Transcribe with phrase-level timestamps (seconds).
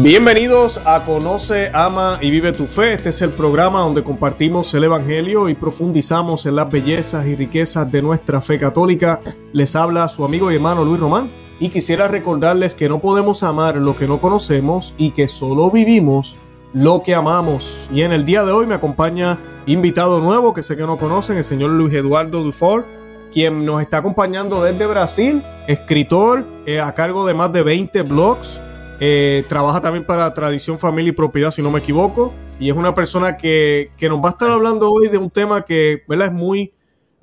[0.00, 2.92] Bienvenidos a Conoce, Ama y Vive tu Fe.
[2.92, 7.90] Este es el programa donde compartimos el Evangelio y profundizamos en las bellezas y riquezas
[7.90, 9.18] de nuestra fe católica.
[9.52, 13.74] Les habla su amigo y hermano Luis Román y quisiera recordarles que no podemos amar
[13.78, 16.36] lo que no conocemos y que solo vivimos
[16.72, 17.90] lo que amamos.
[17.92, 21.38] Y en el día de hoy me acompaña invitado nuevo que sé que no conocen,
[21.38, 22.86] el señor Luis Eduardo Dufour,
[23.32, 28.60] quien nos está acompañando desde Brasil, escritor eh, a cargo de más de 20 blogs
[29.00, 32.34] eh, trabaja también para Tradición, Familia y Propiedad, si no me equivoco.
[32.58, 36.02] Y es una persona que, nos va a estar hablando hoy de un tema que
[36.08, 36.28] ¿verdad?
[36.28, 36.72] es muy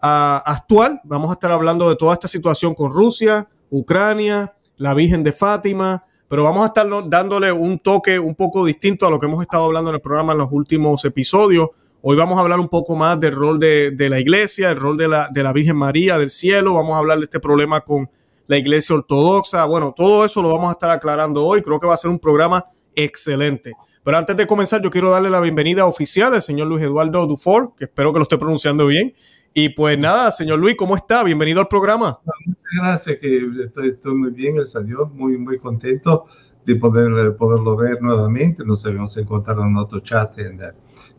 [0.02, 1.02] uh, actual.
[1.04, 6.06] Vamos a estar hablando de toda esta situación con Rusia, Ucrania, la Virgen de Fátima.
[6.30, 9.66] Pero vamos a estar dándole un toque un poco distinto a lo que hemos estado
[9.66, 11.70] hablando en el programa en los últimos episodios.
[12.02, 14.96] Hoy vamos a hablar un poco más del rol de, de la iglesia, el rol
[14.96, 16.74] de la, de la Virgen María del cielo.
[16.74, 18.10] Vamos a hablar de este problema con
[18.48, 19.66] la iglesia ortodoxa.
[19.66, 21.62] Bueno, todo eso lo vamos a estar aclarando hoy.
[21.62, 22.66] Creo que va a ser un programa
[22.96, 23.74] excelente.
[24.04, 27.74] Pero antes de comenzar, yo quiero darle la bienvenida oficial al señor Luis Eduardo Dufour,
[27.78, 29.14] que espero que lo esté pronunciando bien.
[29.54, 31.24] Y pues nada, señor Luis, ¿cómo está?
[31.24, 32.20] Bienvenido al programa.
[32.46, 33.50] Muchas gracias, que
[33.86, 36.26] estoy, muy bien, el Señor, muy, muy contento
[36.66, 38.66] de poder, poderlo ver nuevamente.
[38.66, 40.60] Nos habíamos encontrado en otro chat, en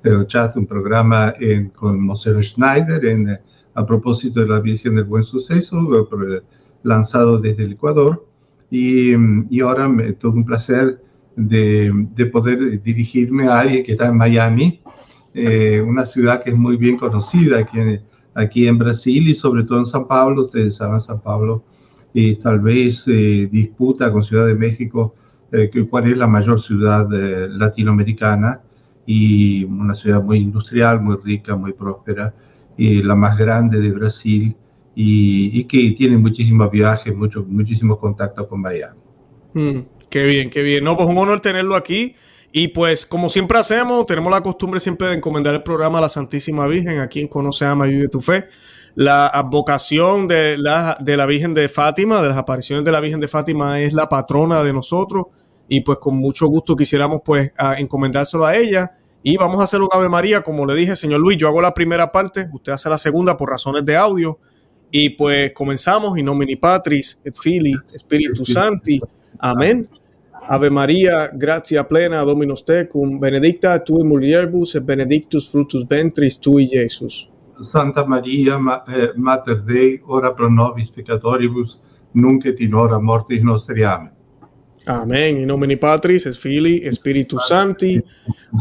[0.05, 3.41] el chat, un programa en, con Monseñor Schneider en,
[3.73, 5.77] a propósito de la Virgen del Buen Suceso,
[6.87, 8.27] lanzado desde el Ecuador.
[8.71, 9.13] Y,
[9.51, 11.01] y ahora me, todo un placer
[11.37, 14.81] de, de, poder dirigirme a alguien que está en Miami,
[15.35, 17.79] eh, una ciudad que es muy bien conocida aquí
[18.35, 20.45] aquí en Brasil y sobre todo en San Pablo.
[20.45, 21.63] Ustedes saben, San Pablo
[22.13, 25.15] y tal vez eh, disputa con Ciudad de México
[25.53, 27.09] eh, cuál es la mayor ciudad
[27.51, 28.61] latinoamericana
[29.07, 32.35] y una ciudad muy industrial, muy rica, muy próspera
[32.77, 34.57] y la más grande de Brasil
[34.99, 38.99] y, que tiene muchísimos viajes, muchos, muchísimos contactos con Miami.
[39.53, 40.83] Mm, qué bien, qué bien.
[40.83, 42.17] No, pues un honor tenerlo aquí.
[42.51, 46.09] Y pues, como siempre hacemos, tenemos la costumbre siempre de encomendar el programa a la
[46.09, 48.47] Santísima Virgen, a quien conoce, ama y vive tu fe.
[48.95, 53.21] La advocación de la, de la Virgen de Fátima, de las apariciones de la Virgen
[53.21, 55.27] de Fátima, es la patrona de nosotros.
[55.69, 58.93] Y pues con mucho gusto quisiéramos pues encomendárselo a ella.
[59.23, 61.75] Y vamos a hacer un Ave María, como le dije, señor Luis, yo hago la
[61.75, 64.39] primera parte, usted hace la segunda por razones de audio.
[64.91, 69.01] Y pues comenzamos, in nomine Patris, et Fili, Spiritus Santi.
[69.39, 69.89] Amén.
[70.49, 76.69] Ave María, gratia plena, Dominus tecum, benedicta tu in mulieribus et benedictus fructus ventris tui,
[76.69, 77.29] Jesus.
[77.61, 81.81] Santa Maria, eh, Mater Dei, ora pro nobis peccatoribus,
[82.13, 83.83] nunc et in hora mortis nostri.
[83.83, 84.13] Amen.
[84.87, 85.39] Amén.
[85.39, 88.01] In nomine Patris, es Fili, Spiritus Santi.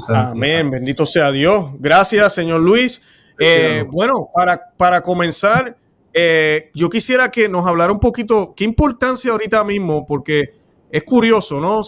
[0.08, 0.72] Amén.
[0.72, 1.74] Bendito sea Dios.
[1.80, 3.00] Gracias, señor Luis.
[3.38, 5.78] Eh, bueno, para, para comenzar,
[6.18, 10.54] eh, yo quisiera que nos hablara un poquito, qué importancia ahorita mismo, porque
[10.90, 11.82] es curioso, ¿no?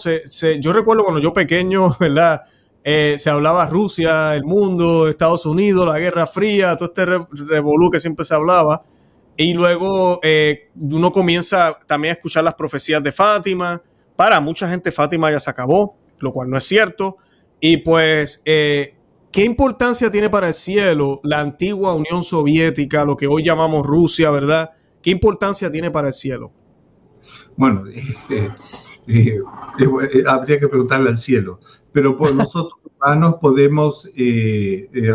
[0.60, 2.42] yo recuerdo cuando yo pequeño, ¿verdad?
[2.84, 8.00] Eh, se hablaba Rusia, el mundo, Estados Unidos, la Guerra Fría, todo este revolú que
[8.00, 8.82] siempre se hablaba.
[9.38, 13.80] Y luego eh, uno comienza también a escuchar las profecías de Fátima.
[14.14, 17.16] Para mucha gente Fátima ya se acabó, lo cual no es cierto.
[17.60, 18.42] Y pues
[19.30, 24.30] ¿Qué importancia tiene para el cielo la antigua Unión Soviética, lo que hoy llamamos Rusia,
[24.30, 24.70] verdad?
[25.02, 26.50] ¿Qué importancia tiene para el cielo?
[27.56, 27.84] Bueno,
[28.30, 28.50] eh,
[29.06, 29.40] eh,
[29.78, 31.60] eh, habría que preguntarle al cielo,
[31.92, 34.10] pero por nosotros humanos podemos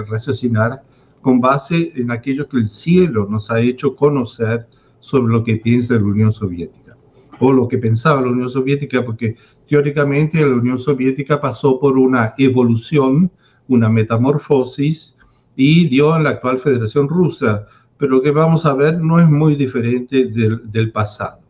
[0.07, 0.84] raciocinar
[1.22, 4.68] con base en aquello que el cielo nos ha hecho conocer
[5.00, 6.96] sobre lo que piensa la Unión Soviética
[7.40, 9.35] o lo que pensaba la Unión Soviética, porque
[9.68, 13.31] teóricamente la Unión Soviética pasó por una evolución
[13.68, 15.16] una metamorfosis
[15.56, 17.66] y dio en la actual Federación Rusa,
[17.97, 21.41] pero lo que vamos a ver no es muy diferente del, pasado.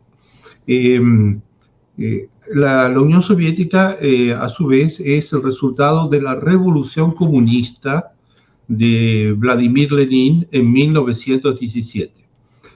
[0.66, 1.40] Em,
[1.98, 8.12] eh, la, Unión Soviética, eh, a su vez, es el resultado de la revolución comunista
[8.68, 12.24] de Vladimir Lenin en 1917.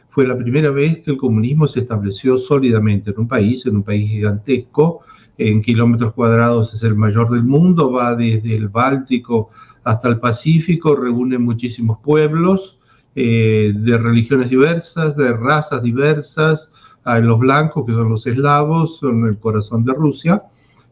[0.08, 3.82] Fue la primera vez que el comunismo se estableció sólidamente en un país, en un
[3.82, 5.00] país gigantesco,
[5.38, 9.48] en kilómetros cuadrados es el mayor del mundo, va desde el Báltico
[9.84, 12.78] hasta el Pacífico, reúne muchísimos pueblos
[13.14, 16.72] eh, de religiones diversas, de razas diversas,
[17.04, 20.42] hay los blancos, que son los eslavos, son el corazón de Rusia,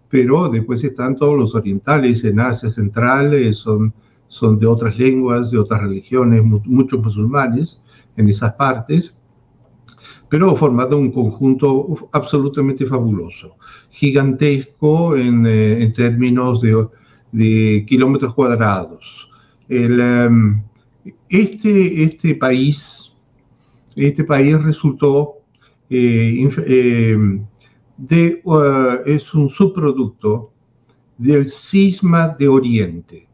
[0.08, 3.92] pero después están todos los orientales en Asia Central, eh, son,
[4.28, 7.82] son de otras lenguas, de otras religiones, muchos musulmanes
[8.16, 9.12] en esas partes
[10.28, 13.56] pero formado un conjunto absolutamente fabuloso,
[13.90, 19.28] gigantesco en, eh, términos de, kilómetros cuadrados.
[19.68, 20.62] Em,
[21.28, 23.12] este, este, país,
[23.94, 25.36] este país resultó
[25.90, 27.44] eh, em,
[27.96, 30.52] de, uh, es un subproducto
[31.18, 33.28] del cisma de Oriente.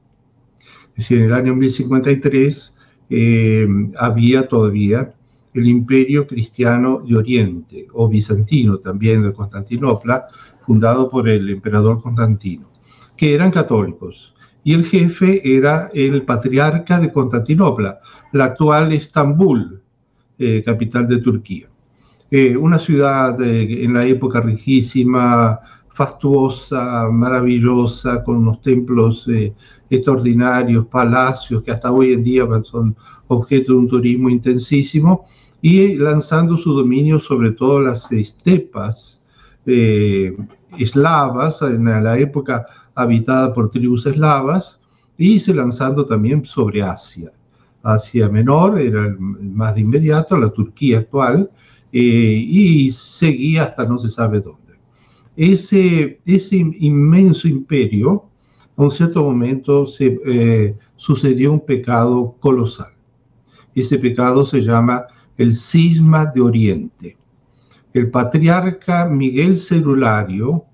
[0.91, 2.77] Es decir, en el año 1053
[3.11, 3.67] eh,
[3.99, 5.15] había todavía
[5.55, 10.27] el imperio cristiano de Oriente, o bizantino también de Constantinopla,
[10.67, 12.71] fundado por el emperador Constantino,
[13.17, 14.35] que eran católicos.
[14.65, 18.01] Y el jefe era el patriarca de Constantinopla,
[18.33, 19.81] la actual Estambul,
[20.39, 21.69] eh, capital de Turquía.
[22.31, 25.61] Eh, una ciudad en la época riquísima,
[25.93, 29.53] fastuosa, maravillosa, con unos templos eh,
[29.91, 32.97] extraordinarios, palacios que hasta hoy en día son
[33.29, 35.27] objeto de un turismo intensísimo,
[35.63, 39.23] y lanzando su dominio sobre todo las estepas
[39.65, 40.37] eh,
[40.77, 42.67] eslavas, en la época
[42.97, 44.81] habitada por tribus eslavas,
[45.17, 47.33] y se lanzando también sobre Asia.
[47.85, 51.49] Asia Menor era el más de inmediato, la Turquía actual,
[51.93, 54.75] eh, y seguía hasta no se sabe dónde.
[55.37, 58.25] Ese, ese inmenso imperio,
[58.77, 62.93] a un cierto momento se eh, sucedió un pecado colosal.
[63.75, 65.07] Ese pecado se llama
[65.37, 67.17] el cisma de Oriente.
[67.93, 70.65] El patriarca Miguel Celulario,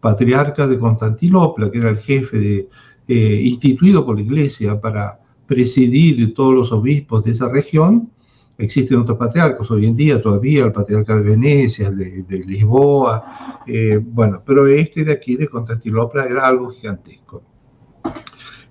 [0.00, 2.68] patriarca de Constantinopla, que era el jefe
[3.06, 8.10] eh, instituido por la iglesia para presidir todos los obispos de esa región,
[8.58, 14.00] existen otros patriarcas hoy en día todavía, el patriarca de Venecia, el de, Lisboa, eh,
[14.02, 17.42] bueno, pero este de aquí, de Constantinopla, era algo gigantesco.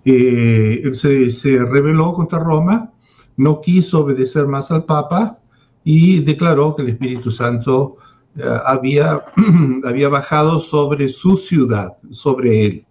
[0.04, 2.94] Eh, se, rebeló contra Roma,
[3.38, 5.40] no quiso obedecer más al Papa
[5.84, 7.98] y declaró que el Espíritu Santo
[8.36, 9.24] eh, había,
[9.86, 12.86] había bajado sobre su ciudad, sobre él.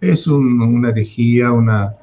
[0.00, 1.94] Es una herejía, una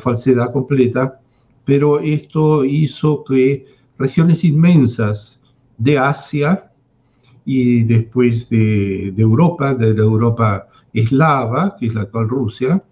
[0.00, 1.20] falsedad completa,
[1.64, 3.66] pero esto hizo que
[3.98, 5.40] regiones inmensas
[5.78, 6.70] de Asia
[7.44, 12.82] y después de, Europa, de la Europa eslava, que es la actual Rusia,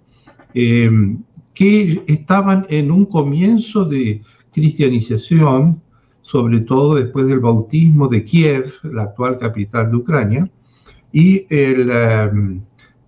[0.54, 1.22] em,
[1.54, 4.22] que estaban en un comienzo de
[4.52, 5.80] cristianización,
[6.22, 10.50] sobre todo después del bautismo de Kiev, la actual capital de Ucrania,
[11.12, 12.62] y el, em,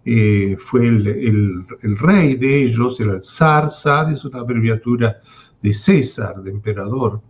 [0.05, 1.65] eh, fue el,
[1.99, 5.17] rey de ellos, el zar, zar es una abreviatura
[5.61, 7.21] de César, de emperador,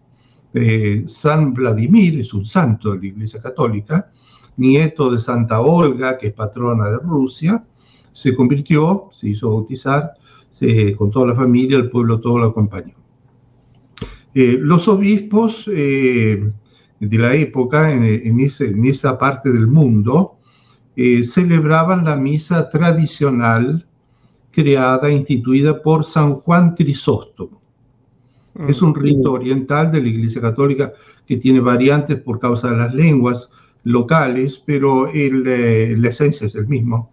[1.06, 4.10] San Vladimir, es un santo de la Iglesia Católica,
[4.56, 7.62] nieto de Santa Olga, que es patrona de Rusia,
[8.12, 10.14] se convirtió, se hizo bautizar,
[10.96, 12.94] con toda la familia, el pueblo todo lo acompañó.
[14.38, 16.52] Eh, los obispos eh,
[17.00, 18.38] de la época, en,
[18.84, 20.36] esa parte del mundo,
[20.94, 23.86] eh, celebraban la misa tradicional
[24.50, 27.62] creada, instituida por San Juan Crisóstomo.
[28.68, 30.92] Es un rito oriental de la Iglesia Católica
[31.26, 33.50] que tiene variantes por causa de las lenguas
[33.86, 37.10] locales, pero eh, la esencia es el mismo.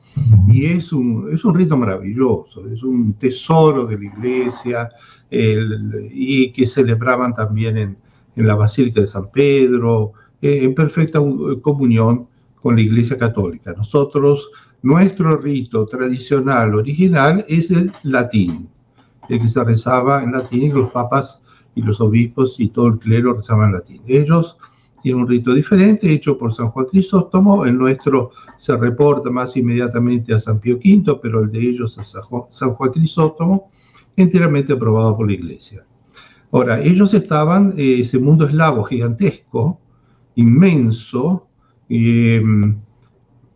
[0.47, 4.89] Y es un, es un rito maravilloso, es un tesoro de la Iglesia
[5.31, 7.97] y que celebraban también en,
[8.35, 11.19] en, la Basílica de San Pedro, eh, en perfecta
[11.61, 12.27] comunión
[12.61, 13.73] con la Iglesia Católica.
[13.75, 14.49] Nosotros,
[14.83, 18.67] nuestro rito tradicional original es el latín
[19.29, 21.41] el que se rezaba en latín y los papas
[21.75, 24.01] y los obispos y todo el clero rezaban en latín.
[24.07, 24.57] Ellos
[25.03, 30.33] tienen un rito diferente hecho por San Juan Crisóstomo, el nuestro se reporta más inmediatamente
[30.33, 33.69] a San Pío V, pero el de ellos a San Juan Crisóstomo,
[34.15, 35.85] enteramente aprobado por la iglesia.
[36.51, 39.79] Ahora, ellos estaban, eh, ese mundo eslavo gigantesco,
[40.35, 41.47] inmenso,
[41.89, 42.41] eh,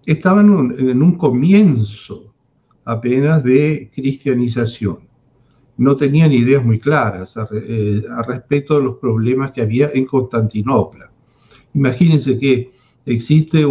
[0.06, 2.34] estaban en un comienzo
[2.86, 5.08] apenas de cristianización
[5.78, 11.12] no tenían ideas muy claras a, eh, respecto de los problemas que había en Constantinopla.
[11.74, 12.72] Imagínense que
[13.06, 13.66] existe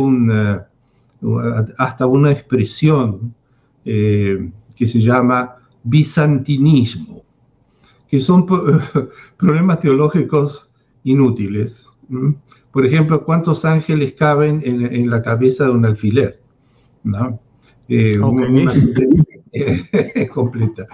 [1.79, 3.35] hasta una expresión
[3.85, 7.23] eh, que se llama bizantinismo,
[8.09, 8.47] que son
[9.37, 10.71] problemas teológicos
[11.05, 11.87] inútiles.
[12.71, 16.41] Por ejemplo, ¿cuántos ángeles caben en, la cabeza de un alfiler?
[17.05, 17.41] ¿No?
[17.89, 18.19] Eh,
[20.33, 20.87] completa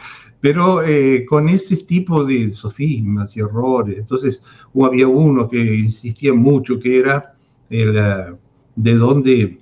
[0.43, 3.97] pero eh, con ese tipo de sofismas y errores.
[3.97, 4.43] Entonces,
[4.75, 7.37] había uno que insistía mucho, que era
[7.71, 8.35] el, eh,
[8.75, 9.61] de, dónde,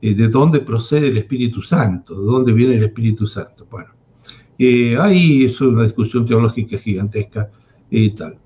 [0.00, 3.66] eh, de dónde procede el Espíritu Santo, de dónde viene el Espíritu Santo.
[3.68, 3.90] Bueno,
[5.00, 7.50] ahí es una discusión teológica gigantesca
[7.90, 8.38] y tal.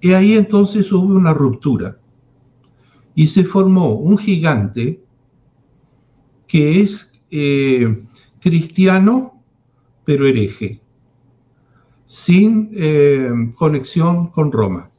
[0.00, 1.98] Y ahí entonces hubo una ruptura
[3.16, 5.02] y se formó un gigante
[6.46, 7.10] que es
[8.40, 9.42] cristiano,
[10.04, 10.80] pero hereje
[12.08, 14.90] sin eh, conexión con Roma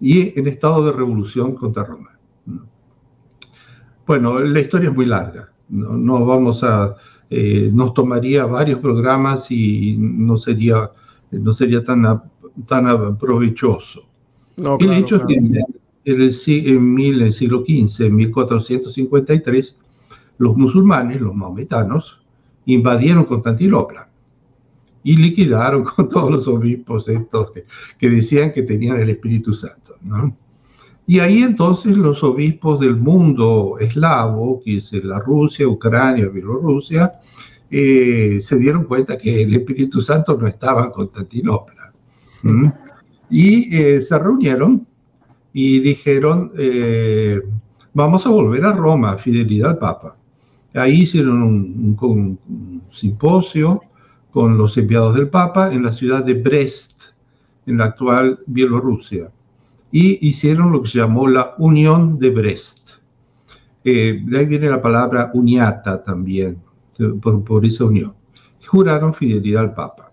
[0.00, 2.18] y en estado de revolución contra Roma.
[4.04, 6.96] Bueno, la historia es muy larga, no, vamos a
[7.30, 10.90] eh, nos tomaría varios programas y no sería,
[11.30, 12.02] no sería tan,
[12.66, 14.02] tan provechoso.
[14.80, 15.64] el hecho es que en el,
[16.04, 19.76] en el siglo XV, en 1453,
[20.38, 22.20] los musulmanes, los maometanos,
[22.66, 24.11] invadieron Constantinopla
[25.04, 27.52] y liquidaron con todos los obispos estos
[27.98, 29.96] que, decían que tenían el Espíritu Santo.
[31.06, 37.14] Y ahí entonces los obispos del mundo eslavo, que es la Rusia, Ucrania, Bielorrusia,
[37.70, 41.92] eh, se dieron cuenta que el Espíritu Santo no estaba en Constantinopla.
[43.30, 44.86] Y eh, se reunieron
[45.52, 47.40] y dijeron, eh,
[47.94, 50.16] vamos a volver a Roma, fidelidad al Papa.
[50.74, 52.38] Ahí hicieron un,
[52.90, 53.82] simposio
[54.32, 57.02] con los enviados del Papa en la ciudad de Brest,
[57.66, 59.30] en la actual Bielorrusia,
[59.92, 62.92] y hicieron lo que se llamó la Unión de Brest.
[63.84, 66.58] Eh, de ahí viene la palabra uniata también,
[67.20, 68.14] por, esa unión.
[68.66, 70.12] Juraron fidelidad al Papa.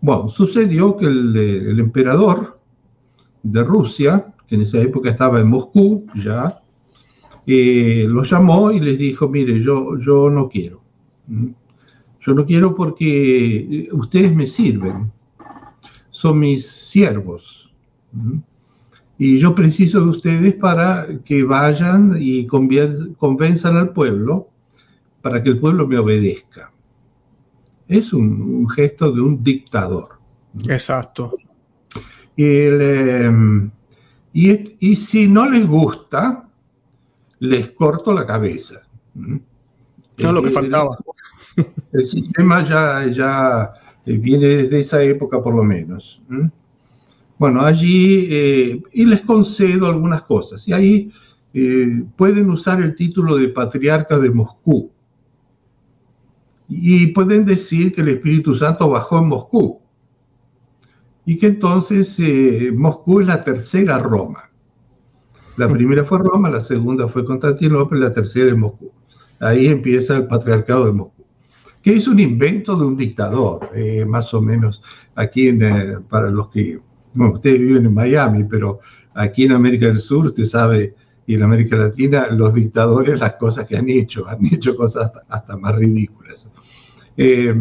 [0.00, 2.58] Bueno, sucedió que el, emperador
[3.42, 6.62] de Rusia, que en esa época estaba en Moscú ya,
[7.46, 10.80] eh, los llamó y les dijo, mire, yo, yo no quiero.
[12.20, 15.10] Yo no quiero porque ustedes me sirven,
[16.10, 17.72] son mis siervos.
[19.16, 24.48] Y yo preciso de ustedes para que vayan y convenzan al pueblo
[25.22, 26.72] para que el pueblo me obedezca.
[27.88, 30.18] Es un, gesto de un dictador.
[30.68, 31.32] Exacto.
[32.36, 33.70] Em,
[34.32, 36.48] y, y, si no les gusta,
[37.40, 38.82] les corto la cabeza.
[39.14, 40.96] No, lo que faltaba.
[41.92, 43.72] El, sistema ya, ya
[44.06, 46.22] eh, viene desde esa época por lo menos.
[47.38, 50.66] Bueno, allí, eh, y les concedo algunas cosas.
[50.68, 51.12] Y ahí
[51.54, 54.90] eh, pueden usar el título de patriarca de Moscú.
[56.68, 59.80] Y pueden decir que el Espíritu Santo bajó en Moscú.
[61.26, 62.18] Y que entonces
[62.74, 64.50] Moscú es la tercera Roma.
[65.56, 68.90] La primera fue Roma, la segunda fue Constantinopla la tercera es Moscú.
[69.40, 71.19] Ahí empieza el patriarcado de Moscú,
[71.82, 74.82] que es un invento de un dictador, eh, más o menos
[75.14, 76.80] aquí eh, para los que,
[77.14, 78.80] bueno, ustedes viven en Miami, pero
[79.14, 80.94] aquí en América del Sur, usted sabe,
[81.26, 85.56] y en América Latina, los dictadores, las cosas que han hecho, han hecho cosas hasta,
[85.56, 86.50] más ridículas.
[87.16, 87.54] Eh,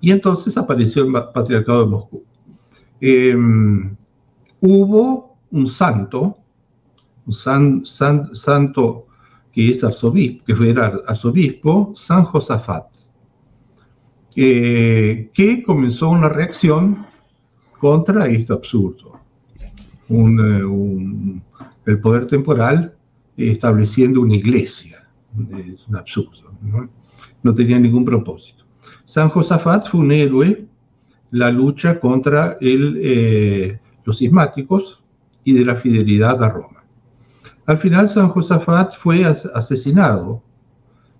[0.00, 2.24] y entonces apareció el patriarcado de Moscú.
[4.60, 6.38] hubo un santo
[7.30, 9.07] san, santo
[9.58, 12.94] que es arzobispo, que era arzobispo, San Josafat,
[14.32, 17.04] que comenzó una reacción
[17.80, 19.18] contra esto absurdo.
[20.10, 20.62] Eh,
[21.86, 22.94] el poder temporal
[23.36, 25.08] estableciendo una iglesia.
[25.50, 26.52] Es un absurdo.
[27.42, 27.52] ¿no?
[27.52, 28.64] tenía ningún propósito.
[29.06, 30.68] San Josafat fue un héroe
[31.32, 35.02] la lucha contra el, eh, los cismáticos
[35.42, 36.77] y de la fidelidad a Roma.
[37.68, 40.42] Al final San Josafat fue asesinado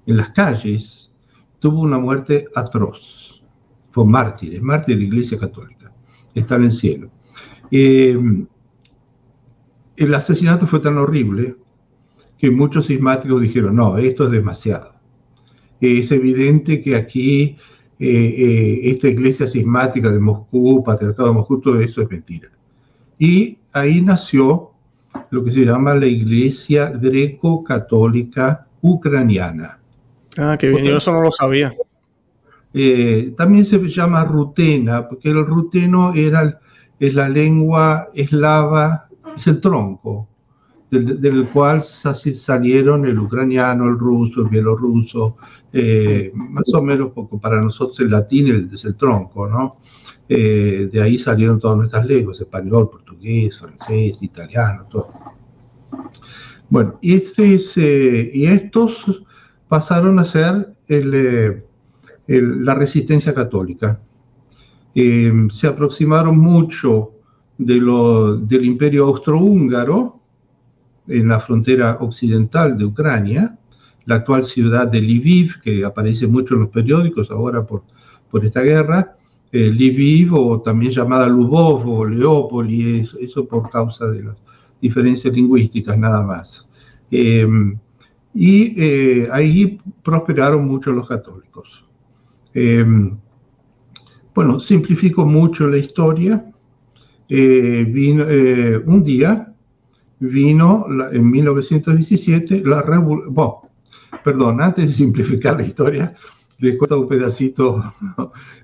[0.06, 1.12] en las calles,
[1.58, 3.42] tuvo una muerte atroz.
[3.90, 5.92] Fue mártir, mártir de la Iglesia Católica,
[6.34, 7.10] está en el cielo.
[7.70, 8.46] Em,
[9.96, 11.54] el asesinato fue tan horrible
[12.38, 14.94] que muchos sismáticos dijeron, no, esto es demasiado.
[15.82, 17.58] Es evidente que aquí
[17.98, 22.48] eh, eh, esta iglesia sismática de Moscú, patriarcado de Moscú, todo eso es mentira.
[23.18, 24.77] Y ahí nació
[25.30, 29.78] lo que se llama la Iglesia Greco-Católica Ucraniana.
[30.36, 31.72] Ah, qué bien, yo eso no lo sabía.
[32.74, 36.60] Eh, también se llama rutena, porque el ruteno era,
[37.00, 40.28] es la lengua eslava, es el tronco,
[40.90, 45.36] del, cual salieron el ucraniano, el ruso, el bielorruso,
[45.72, 49.70] eh, más o menos poco para nosotros el latín es el tronco, ¿no?
[50.30, 55.08] Eh, de ahí salieron todas nuestras lenguas, español, portugués, francés, italiano, todo.
[56.68, 59.22] Bueno, y, este eh, y estos
[59.68, 61.62] pasaron a ser eh,
[62.26, 64.00] la resistencia católica.
[64.94, 67.12] se aproximaron mucho
[67.56, 70.20] de del imperio austrohúngaro
[71.06, 73.58] en la frontera occidental de Ucrania,
[74.04, 77.84] la actual ciudad de Lviv, que aparece mucho en los periódicos ahora por,
[78.30, 79.17] por esta guerra,
[79.50, 79.70] eh,
[80.62, 82.04] también llamada Lubov o
[83.20, 84.36] eso, por causa de las
[84.80, 86.68] diferencias lingüísticas nada más.
[87.10, 87.78] Em,
[88.34, 91.84] y eh, ahí prosperaron mucho los católicos.
[92.52, 93.16] Em,
[94.34, 96.44] bueno, simplifico mucho la historia.
[97.30, 98.24] Eh, vino,
[98.86, 99.52] un día
[100.20, 103.68] vino en 1917 la revolución.
[104.24, 106.14] perdón, antes de simplificar la historia,
[106.58, 107.92] les cuento un pedacito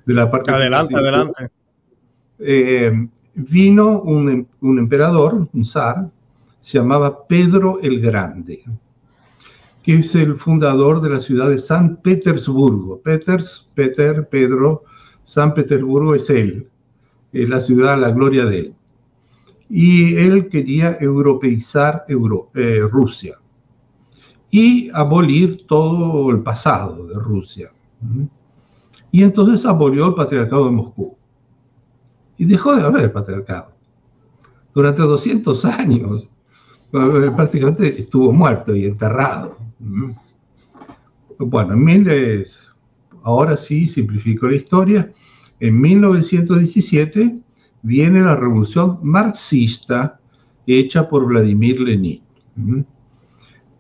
[0.07, 0.51] de la parte.
[0.51, 1.51] Adelante, adelante.
[2.39, 6.11] Eh, vino un, un, emperador, un zar,
[6.61, 8.65] se llamaba Pedro el Grande,
[9.83, 13.01] que es el fundador de la ciudad de San Petersburgo.
[13.01, 14.85] Peters, Peter, Pedro,
[15.25, 16.69] San Petersburgo es él,
[17.33, 18.75] es la ciudad, la gloria de él.
[19.71, 23.39] Y él quería europeizar Euro, eh, Rusia
[24.55, 27.74] y abolir todo el pasado de Rusia.
[29.11, 31.17] Y entonces abolió el patriarcado de Moscú.
[32.37, 33.73] Y dejó de haber patriarcado.
[34.75, 36.29] Durante 200 años
[36.93, 39.59] eh, prácticamente estuvo muerto y enterrado.
[41.39, 42.61] Bueno, en miles,
[43.25, 45.13] ahora sí simplifico la historia.
[45.59, 47.39] En 1917
[47.83, 50.21] viene la revolución marxista
[50.67, 52.23] hecha por Vladimir Lenin.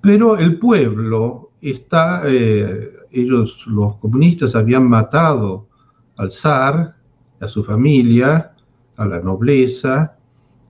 [0.00, 5.68] Pero el pueblo está, eh, ellos los comunistas habían matado
[6.16, 6.96] al zar,
[7.40, 8.52] a su familia,
[8.96, 10.16] a la nobleza,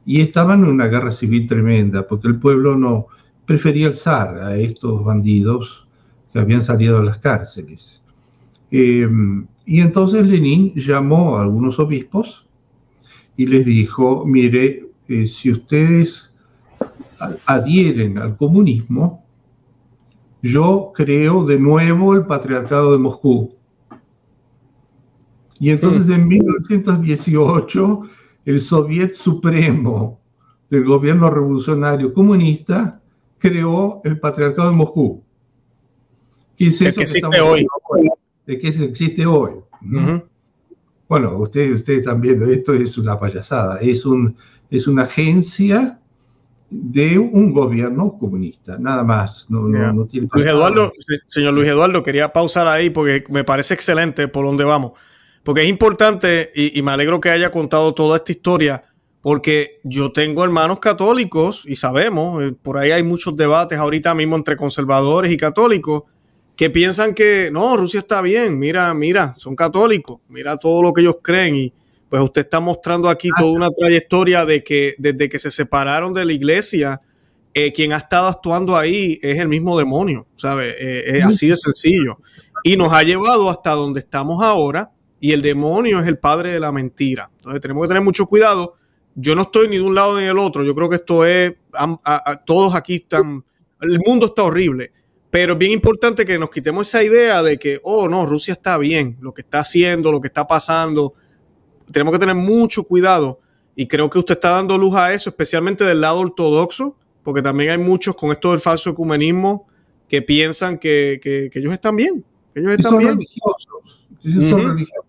[0.06, 3.06] y estaban en una guerra civil tremenda, porque el pueblo no
[3.46, 5.86] prefería el zar a estos bandidos
[6.32, 8.02] que habían salido de las cárceles.
[8.70, 9.08] Eh,
[9.66, 12.46] y entonces Lenin llamó a algunos obispos
[13.36, 16.30] y les dijo, mire, eh, si ustedes
[17.46, 19.23] adhieren al comunismo,
[20.44, 23.54] yo creo de nuevo el patriarcado de Moscú.
[25.58, 28.02] Y entonces en 1918
[28.44, 30.20] el Soviet Supremo
[30.68, 33.00] del gobierno revolucionario comunista
[33.38, 35.24] creó el patriarcado de Moscú.
[36.58, 37.66] ¿Qué es eso que existe hoy?
[38.46, 39.52] De que existe hoy.
[41.08, 44.36] Bueno, ustedes, ustedes están viendo, esto es una payasada, es, un,
[44.70, 46.00] es una agencia
[46.76, 49.46] de un gobierno comunista, nada más.
[49.48, 50.92] No, no, tiene Luis Eduardo,
[51.28, 54.92] señor Luis Eduardo, quería pausar ahí porque me parece excelente por donde vamos.
[55.44, 58.84] Porque es importante y, me alegro que haya contado toda esta historia,
[59.20, 64.36] porque yo tengo hermanos católicos y sabemos, eh, por ahí hay muchos debates ahorita mismo
[64.36, 66.04] entre conservadores y católicos
[66.56, 71.02] que piensan que no, Rusia está bien, mira, mira, son católicos, mira todo lo que
[71.02, 71.72] ellos creen y
[72.08, 76.24] pues usted está mostrando aquí toda una trayectoria de que desde que se separaron de
[76.24, 77.00] la iglesia,
[77.52, 80.74] eh, quien ha estado actuando ahí es el mismo demonio, ¿sabe?
[80.78, 82.18] Eh, es así de sencillo.
[82.64, 84.90] Y nos ha llevado hasta donde estamos ahora
[85.20, 87.30] y el demonio es el padre de la mentira.
[87.36, 88.74] Entonces tenemos que tener mucho cuidado.
[89.14, 90.64] Yo no estoy ni de un lado ni del otro.
[90.64, 91.54] Yo creo que esto es,
[92.44, 93.44] todos aquí están,
[93.80, 94.92] el mundo está horrible.
[95.30, 98.78] Pero es bien importante que nos quitemos esa idea de que, oh, no, Rusia está
[98.78, 101.14] bien, lo que está haciendo, lo que está pasando.
[101.90, 103.40] Tenemos que tener mucho cuidado
[103.76, 107.70] y creo que usted está dando luz a eso, especialmente del lado ortodoxo, porque también
[107.70, 109.66] hay muchos con esto del falso ecumenismo
[110.08, 111.20] que piensan que,
[111.54, 113.16] ellos están bien, que ellos están bien.
[113.16, 113.66] Religiosos,
[114.50, 115.04] son religiosos.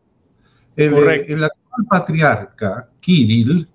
[0.75, 3.67] El, actual patriarca, Kirill,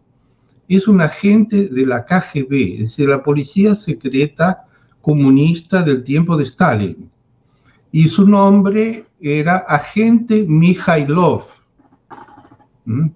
[0.68, 4.64] es un agente de la KGB, es decir, la policía secreta
[5.00, 7.10] comunista del tiempo de Stalin.
[7.92, 11.44] Y su nombre era agente Mikhailov.
[12.90, 13.10] ¿Mm?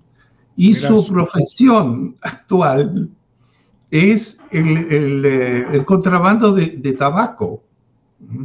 [0.56, 3.10] Y su profesión actual
[3.90, 7.62] es el, eh, contrabando de, tabaco.
[8.20, 8.44] ¿Mm?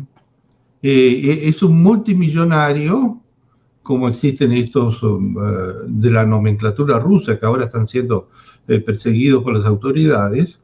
[0.82, 3.22] Eh, es un multimillonario,
[3.84, 8.30] como existen estos um, eh, de la nomenclatura rusa, que ahora están siendo
[8.86, 10.60] perseguidos por las autoridades,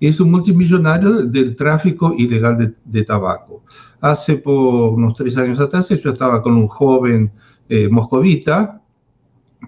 [0.00, 3.62] es un multimillonario del tráfico ilegal de, tabaco.
[4.00, 7.30] Hace por unos tres años atrás yo estaba con un joven
[7.68, 8.82] eh, moscovita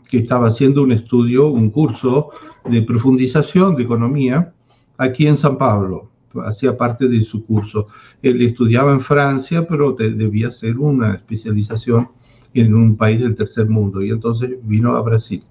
[0.09, 2.31] que estaba haciendo un estudio, un curso
[2.65, 4.53] de profundización de economía
[4.99, 6.11] aquí en San Pablo.
[6.45, 7.87] Hacía parte de su curso.
[8.23, 12.09] Él estudiaba en Francia, pero debía hacer una especialización
[12.55, 15.43] en un país del tercer mundo y entonces vino a Brasil.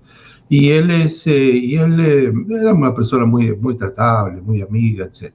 [0.48, 5.06] Y él, es, eh, y él eh, era una persona muy, muy tratable, muy amiga,
[5.06, 5.34] etc.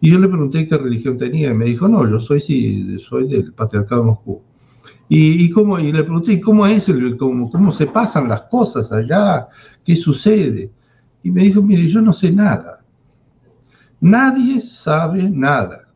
[0.00, 3.28] Y yo le pregunté qué religión tenía y me dijo, no, yo soy, sí, soy
[3.28, 4.42] del patriarcado de Moscú.
[5.12, 9.48] Y, cómo, y le pregunté, ¿cómo es el, cómo, cómo se pasan las cosas allá?
[9.84, 10.70] ¿Qué sucede?
[11.24, 12.84] Y me dijo, mire, yo no sé nada.
[14.00, 15.88] Nadie sabe nada.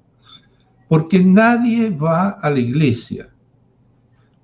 [0.89, 3.29] Porque nadie va a la iglesia.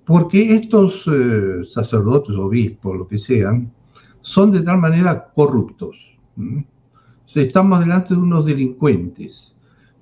[0.04, 3.72] Porque estos eh, sacerdotes, obispos, lo que sean,
[4.20, 6.16] son de tal manera corruptos.
[7.34, 9.52] Estamos delante de unos delincuentes.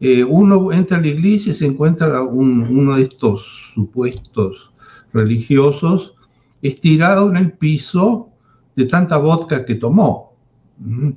[0.00, 4.70] Eh, uno entra a la iglesia y se encuentra uno de estos supuestos
[5.12, 6.14] religiosos
[6.62, 8.28] estirado en el piso
[8.76, 10.36] de tanta vodka que tomó,
[10.78, 11.10] hmm.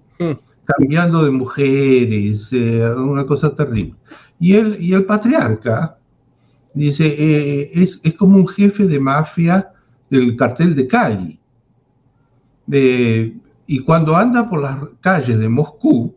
[0.66, 3.96] cambiando de mujeres, eh, una cosa terrible.
[4.40, 5.98] Y el, y el patriarca
[6.74, 9.74] Dice, eh, es, es, como un jefe de mafia
[10.10, 11.40] del cartel de Cali.
[12.66, 13.36] De,
[13.68, 16.16] y cuando anda por las calles de Moscú,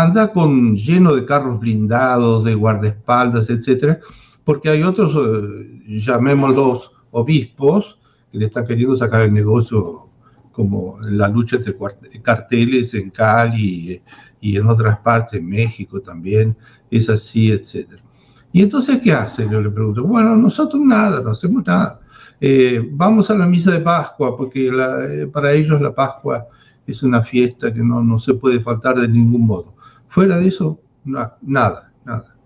[0.00, 4.00] anda con lleno de carros blindados, de guardaespaldas, etcétera,
[4.42, 7.98] porque hay otros, eh, llamémoslos obispos,
[8.30, 10.08] que le están queriendo sacar el negocio
[10.50, 11.76] como la lucha entre
[12.22, 14.00] carteles en Cali
[14.40, 16.56] y en otras partes, en México también,
[16.90, 18.02] es así, etcétera.
[18.50, 19.46] Y entonces, ¿qué hace?
[19.50, 22.00] Yo le pregunto, bueno, nosotros nada, no hacemos nada.
[22.40, 26.46] Eh, vamos a la misa de Pascua, porque eh, para ellos la Pascua
[26.86, 29.71] es una fiesta que no, no se puede faltar de ningún modo.
[30.12, 32.36] Fuera de eso, nada, nada, nada,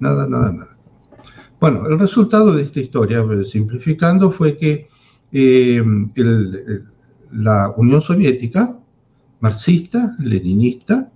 [0.00, 0.76] nada, nada.
[1.60, 4.88] Bueno, el resultado de esta historia, simplificando, fue que
[5.30, 5.80] eh,
[7.30, 8.76] la Unión Soviética,
[9.38, 11.12] marxista, leninista,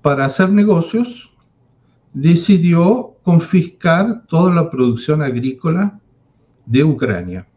[0.00, 1.32] para hacer negocios,
[2.12, 5.98] decidió confiscar toda la producción agrícola
[6.66, 7.48] de Ucrania,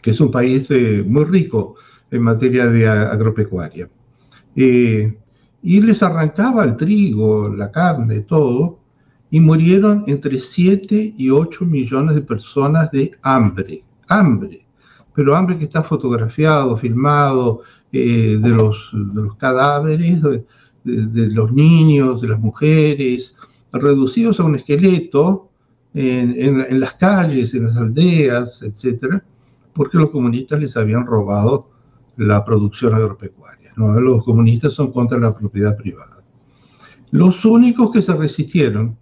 [0.00, 1.74] que es un país eh, muy rico
[2.12, 3.90] en materia de agropecuaria.
[4.56, 5.16] Eh,
[5.62, 8.80] y les arrancaba el trigo, la carne, todo,
[9.30, 14.66] y murieron entre 7 y 8 millones de personas de hambre, hambre,
[15.14, 17.60] pero hambre que está fotografiado, filmado,
[17.92, 20.44] eh, de, los, de, los, cadáveres, de,
[21.30, 23.36] los niños, de las mujeres,
[23.72, 25.50] reducidos a un esqueleto
[25.94, 29.24] en, las calles, en las aldeas, etcétera,
[29.72, 31.69] porque los comunistas les habían robado
[32.26, 33.72] la producción agropecuaria.
[33.76, 36.22] Los comunistas son contra la propiedad privada.
[37.10, 38.96] Los únicos que se resistieron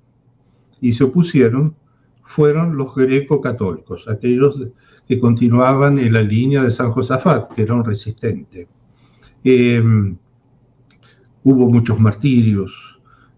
[0.81, 1.75] y se opusieron
[2.23, 4.67] fueron los greco-católicos, aquellos
[5.07, 8.69] que continuaban en la línea de San Josafat, que era un resistente.
[9.43, 9.83] Eh,
[11.43, 12.73] hubo muchos martirios,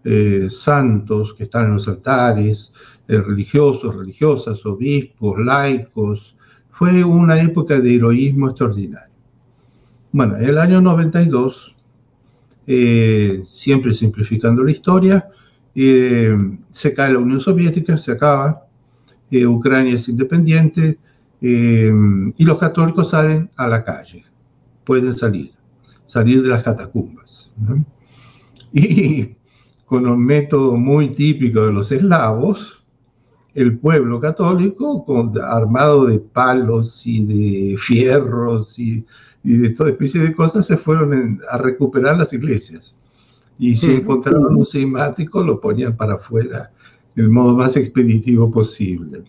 [0.03, 2.73] eh, santos que están en los altares,
[3.07, 6.35] eh, religiosos, religiosas, obispos, laicos.
[6.69, 9.10] Fue una época de heroísmo extraordinario.
[10.13, 11.73] Bueno, en el año 92,
[12.67, 15.29] eh, siempre simplificando la historia,
[15.73, 18.65] se cae la Unión Soviética, se acaba,
[19.31, 20.99] Ucrania es independiente
[21.39, 24.25] y los católicos salen a la calle,
[24.83, 25.53] pueden salir,
[26.05, 27.49] salir de las catacumbas.
[28.73, 29.35] Y
[29.85, 32.83] con un método muy típico de los eslavos,
[33.53, 39.05] el pueblo católico, con, armado de palos y de fierros y,
[39.43, 42.93] de toda especie de cosas, se fueron a recuperar las iglesias.
[43.57, 46.71] Y si encontraban un sismático, lo ponían para afuera
[47.15, 49.23] del modo más expeditivo posible.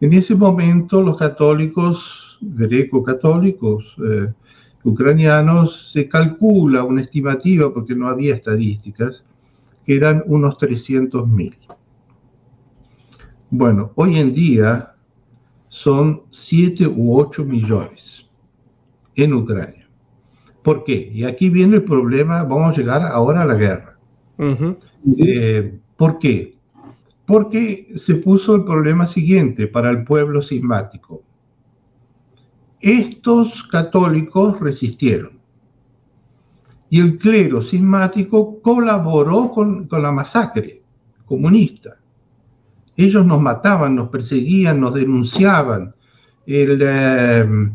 [0.00, 4.32] En ese momento, los católicos, greco-católicos, eh,
[4.84, 9.24] ucranianos, se calcula una estimativa, porque no había estadísticas,
[9.84, 11.54] que eran unos 300.000.
[13.50, 14.94] Bueno, hoy en día
[15.68, 18.25] son 7 u 8 millones
[19.16, 19.88] en Ucrania.
[20.62, 21.10] ¿Por qué?
[21.12, 23.98] Y aquí viene el problema, vamos a llegar ahora a la guerra.
[25.18, 26.56] Eh, ¿Por qué?
[27.24, 31.22] Porque se puso el problema siguiente para el pueblo sismático.
[32.80, 35.36] Estos católicos resistieron
[36.88, 40.82] y el clero cismático colaboró con, la masacre
[41.24, 41.96] comunista.
[42.96, 45.94] Ellos nos mataban, nos perseguían, nos denunciaban.
[46.46, 47.74] Em,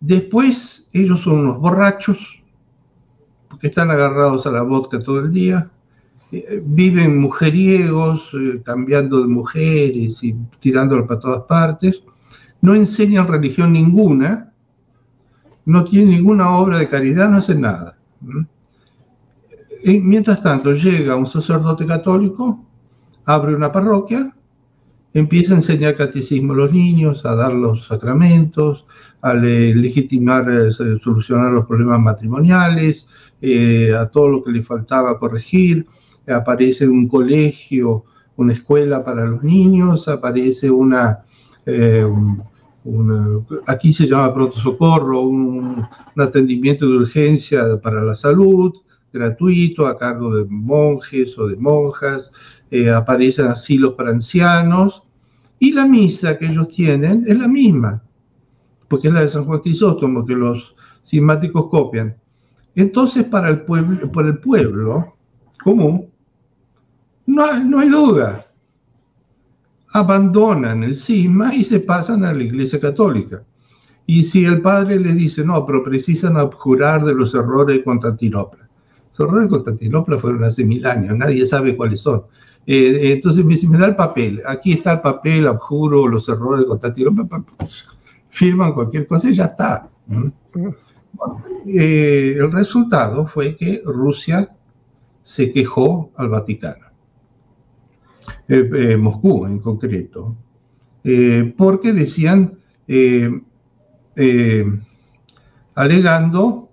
[0.00, 2.18] después ellos son unos borrachos,
[3.48, 5.70] porque están agarrados a la vodka todo el día,
[6.32, 12.00] eh, viven mujeriegos, eh, cambiando de mujeres y tirándolo para todas partes,
[12.62, 14.52] no enseñan religión ninguna,
[15.64, 17.96] no tienen ninguna obra de caridad, no hacen nada.
[19.82, 22.64] Y mientras tanto llega un sacerdote católico,
[23.24, 24.34] abre una parroquia,
[25.12, 28.84] empieza a enseñar catecismo a los niños, a dar los sacramentos,
[29.22, 33.06] a legitimar, eh, solucionar los problemas matrimoniales,
[33.40, 35.86] eh, a todo lo que le faltaba corregir.
[36.26, 38.04] Aparece un colegio,
[38.36, 41.20] una escuela para los niños, aparece una,
[41.66, 42.06] eh,
[43.66, 48.74] aquí se llama pronto socorro, un, atendimiento de urgencia para la salud,
[49.10, 52.30] gratuito, a cargo de monjes o de monjas,
[52.70, 55.02] eh, aparecen asilos para ancianos,
[55.58, 58.02] y la misa que ellos tienen es la misma,
[58.88, 62.16] porque es la de San Juan Crisóstomo, que los simáticos copian.
[62.74, 65.16] Entonces, para el pueblo, para el pueblo
[65.62, 66.08] común,
[67.26, 68.46] no no hay duda,
[69.92, 73.42] abandonan el cisma y se pasan a la Iglesia Católica.
[74.06, 78.68] Y si el padre les dice, no, pero precisan abjurar de los errores de Constantinopla.
[79.10, 82.22] Los errores de Constantinopla fueron hace mil años, nadie sabe cuáles son.
[82.66, 86.66] Eh, entonces me dice, me da el papel, aquí está el papel, abjuro los errores
[86.66, 86.66] de
[88.28, 89.88] firman cualquier cosa y ya está.
[91.66, 94.54] Eh, el resultado fue que Rusia
[95.22, 96.86] se quejó al Vaticano,
[98.48, 100.36] eh, Moscú en concreto,
[101.56, 102.58] porque decían,
[105.74, 106.68] alegando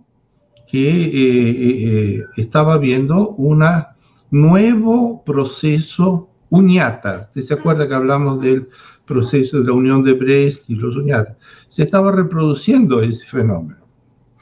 [0.68, 3.97] que estaba viendo una
[4.42, 7.28] nuevo proceso uñata.
[7.30, 8.70] ¿Usted se acuerda que hablamos del
[9.06, 11.36] proceso de la unión de Brest y los uñatas?
[11.70, 13.80] Se estaba reproduciendo ese fenómeno.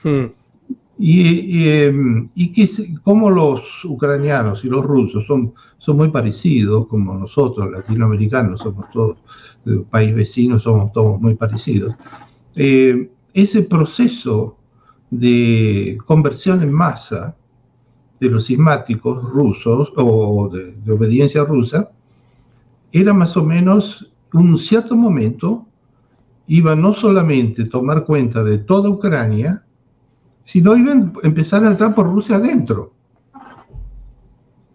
[0.03, 0.25] Hmm.
[0.97, 2.69] Y, em, y, que
[3.03, 9.17] como los ucranianos y los rusos son, son muy parecidos, como nosotros, latinoamericanos, somos todos,
[9.65, 11.95] del país vecino, somos todos muy parecidos,
[12.55, 14.57] eh, ese proceso
[15.09, 17.35] de conversión en masa
[18.19, 21.89] de los sismáticos rusos o de, obediencia rusa
[22.91, 25.65] era más o menos un cierto momento
[26.47, 29.63] iba no solamente a tomar cuenta de toda Ucrania,
[30.43, 32.93] sino iba a empezar a entrar por Rusia adentro.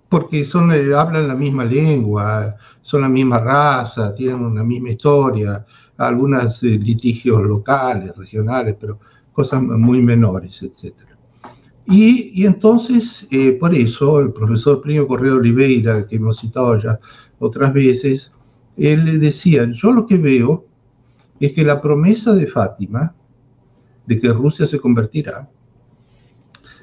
[0.09, 5.64] Porque son, eh, hablan la misma lengua, son la misma raza, tienen una misma historia,
[5.96, 8.98] algunos eh, litigios locales, regionales, pero
[9.33, 11.10] cosas muy menores, etcétera.
[11.90, 17.00] Y, entonces, eh, por eso, el profesor Plinio Correa Oliveira, que hemos citado ya
[17.40, 18.33] otras veces,
[18.76, 20.66] él le decía, yo lo que veo
[21.40, 23.12] es que la promesa de Fátima,
[24.07, 25.48] de que Rusia se convertirá,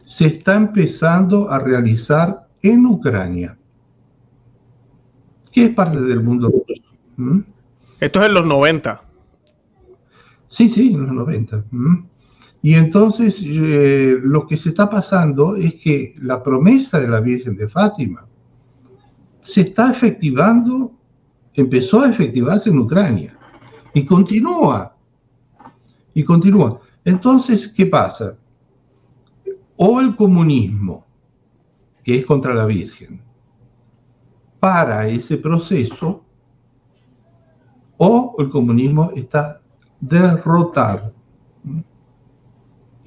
[0.04, 3.58] se está empezando a realizar en Ucrania,
[5.54, 6.82] que es parte del mundo ruso.
[7.16, 7.40] ¿Mm?
[8.02, 9.02] Esto es en los 90.
[10.48, 11.64] Sí, sí, en los 90.
[12.62, 17.56] Y entonces eh, lo que se está pasando es que la promesa de la Virgen
[17.56, 18.26] de Fátima
[19.42, 20.92] se está efectivando,
[21.54, 23.38] empezó a efectivarse en Ucrania
[23.94, 24.96] y continúa.
[26.14, 26.82] Y continúa.
[27.06, 28.36] Entonces, ¿qué pasa?
[29.78, 31.06] O el comunismo,
[32.04, 33.22] que es contra la Virgen,
[34.60, 36.26] para ese proceso,
[37.98, 39.62] o el comunismo está
[40.00, 41.14] derrotado.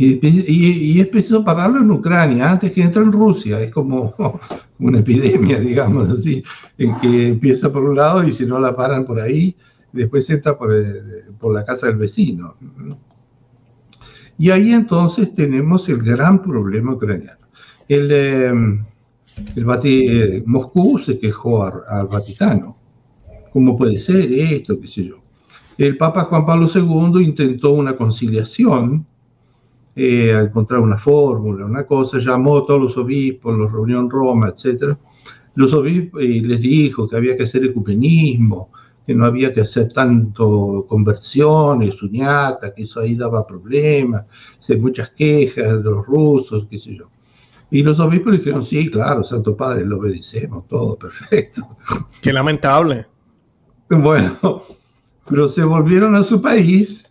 [0.02, 3.60] Y, es preciso pararlo en Ucrania antes que entre en Rusia.
[3.60, 4.14] Es como
[4.78, 6.42] una epidemia, digamos así,
[6.78, 9.54] en que empieza por un lado y si no la paran por ahí,
[9.92, 12.54] después entra por, eh, por la casa del vecino.
[14.38, 17.46] Y ahí entonces tenemos el gran problema ucraniano.
[17.86, 18.84] El, em,
[19.54, 22.74] el Moscú se quejó al Vaticano.
[23.52, 24.80] ¿Cómo puede ser esto?
[24.80, 25.16] ¿Qué sé yo?
[25.76, 29.06] El Papa Juan Pablo II intentó una conciliación
[30.02, 34.08] eh, a encontrar una fórmula, una cosa, llamó a todos los obispos, los reunió en
[34.08, 34.96] Roma, etc.
[35.56, 38.70] Los obispos y les dijo que había que hacer ecumenismo,
[39.06, 44.24] que no había que hacer tanto conversiones, uñata, que eso ahí daba problemas,
[44.66, 47.10] hay muchas quejas de los rusos, qué sé yo.
[47.70, 51.76] Y los obispos le dijeron, sí, claro, Santo Padre, lo obedecemos, todo perfecto.
[52.22, 53.06] Qué lamentable.
[53.90, 54.62] Bueno,
[55.28, 57.09] pero se volvieron a su país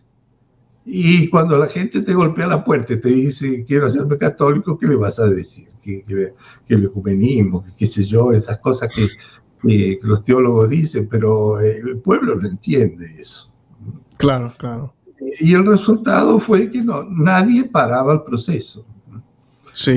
[0.92, 4.88] y cuando la gente te golpea la puerta y te dice, quiero hacerme católico, ¿qué
[4.88, 5.68] le vas a decir?
[5.80, 6.34] Que, que,
[6.68, 12.34] el ecumenismo, que qué sé yo, esas cosas que, los teólogos dicen, pero el pueblo
[12.34, 13.52] no entiende eso.
[14.16, 14.94] Claro, claro.
[15.38, 18.84] Y el resultado fue que no, nadie paraba el proceso.
[19.72, 19.94] Sí,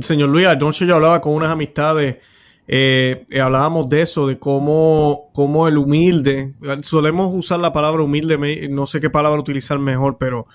[0.00, 2.16] señor Luis, entonces yo hablaba con unas amistades
[2.70, 6.52] eh, eh, hablábamos de eso, de cómo, cómo, el humilde,
[6.82, 10.46] solemos usar la palabra humilde, no sé qué palabra utilizar mejor, pero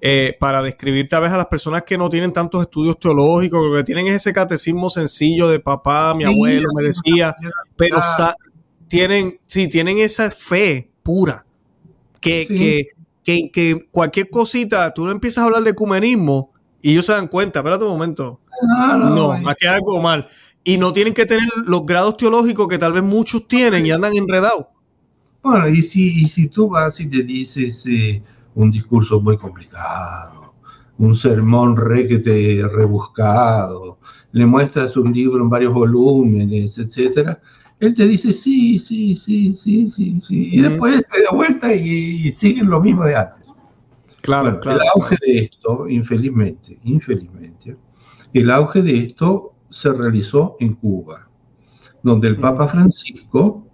[0.00, 3.84] eh, para describir tal vez a las personas que no tienen tantos estudios teológicos, que
[3.84, 7.36] tienen ese catecismo sencillo de papá, mi abuelo me decía,
[7.76, 8.00] pero
[8.88, 11.44] tienen, sí, tienen esa fe pura,
[12.18, 12.86] que, que,
[13.22, 16.50] que, que, cualquier cosita, tú no empiezas a hablar de ecumenismo
[16.80, 18.40] y ellos se dan cuenta, espérate un momento.
[18.62, 20.26] No, no, no aquí hay algo mal
[20.68, 24.14] y no tienen que tener los grados teológicos que tal vez muchos tienen y andan
[24.14, 24.66] enredados.
[25.42, 28.20] Bueno, y si, y si tú vas y te dices eh,
[28.54, 30.52] un discurso muy complicado,
[30.98, 33.98] un sermón re que te rebuscado,
[34.32, 37.40] le muestras un libro en varios volúmenes, etcétera,
[37.80, 42.30] él te dice sí, sí, sí, sí, sí, sí, y después te da vuelta y,
[42.30, 43.46] siguen lo mismo de antes.
[44.20, 44.82] Claro, claro.
[44.82, 47.74] El auge de esto, infelizmente, infelizmente,
[48.34, 51.28] el auge de esto se realizó en Cuba,
[52.02, 53.66] donde el Papa Francisco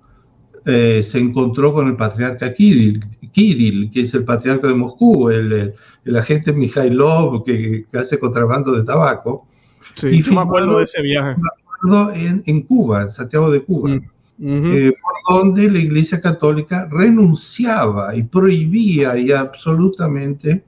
[0.64, 5.74] eh, se encontró con el patriarca Kirill, Kirill, que es el patriarca de Moscú, el,
[6.04, 9.46] el agente Mikhailov que, que, hace contrabando de tabaco.
[9.94, 11.36] Sí, yo me acuerdo de ese viaje.
[11.76, 18.14] acuerdo en, Cuba, en Santiago de Cuba, mm, eh, por donde la Iglesia Católica renunciaba
[18.16, 20.64] y prohibía y absolutamente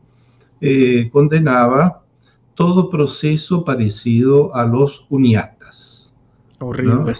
[0.60, 2.02] eh, condenaba
[2.56, 6.12] todo proceso parecido a los uniatas.
[6.58, 7.14] Horrible.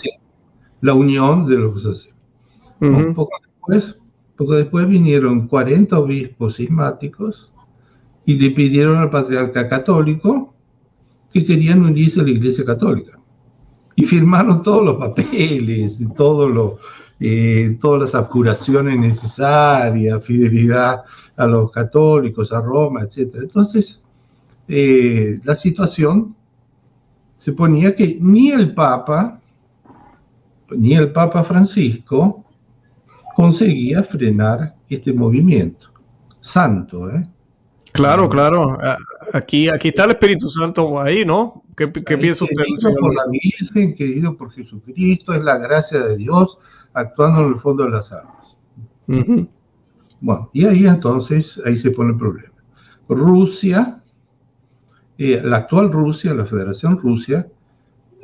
[0.81, 2.05] La unión de los
[2.81, 3.97] que Un poco después,
[4.37, 7.53] poco después vinieron 40 obispos cismáticos
[8.25, 10.55] y le pidieron al patriarca católico
[11.33, 13.21] que querían unirse a la Iglesia Católica.
[13.95, 16.79] Y firmaron todos los papeles, todo
[17.21, 21.03] eh, todas las abjuraciones necesarias, fidelidad
[21.37, 23.37] a los católicos, a Roma, etc.
[23.37, 24.03] Entonces,
[24.69, 26.35] eh, la situación
[27.37, 29.41] se ponía que ni el Papa,
[30.71, 32.45] ni el Papa Francisco,
[33.35, 35.89] conseguía frenar este movimiento.
[36.41, 37.27] Santo, ¿eh?
[37.93, 38.79] Claro, claro.
[39.33, 41.63] Aquí, aquí está el Espíritu Santo ahí, ¿no?
[41.77, 42.57] ¿Qué, piensa usted?
[42.57, 46.59] Querido por la Virgen, querido por Jesucristo, es la gracia de Dios
[46.95, 48.57] actuando en el fondo de las aguas.
[50.21, 52.55] Bueno, y ahí entonces, ahí se pone el problema.
[53.09, 54.03] Rusia,
[55.19, 57.49] eh, la actual Rusia, la Federación Rusia,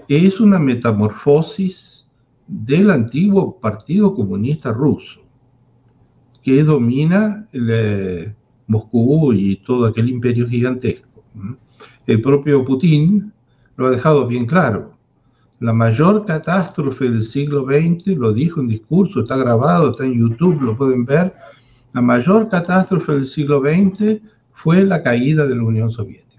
[0.08, 2.08] es una metamorfosis
[2.46, 5.20] del antiguo Partido Comunista Ruso,
[6.42, 8.34] que domina el, eh,
[8.66, 11.08] Moscú y todo aquel imperio gigantesco.
[12.06, 13.32] El propio Putin
[13.76, 14.92] lo ha dejado bien claro.
[15.60, 20.60] La mayor catástrofe del siglo XX, lo dijo en discurso, está grabado, está en YouTube,
[20.62, 21.34] lo pueden ver.
[21.92, 24.20] La mayor catástrofe del siglo XX
[24.52, 26.31] fue la caída de la Unión Soviética.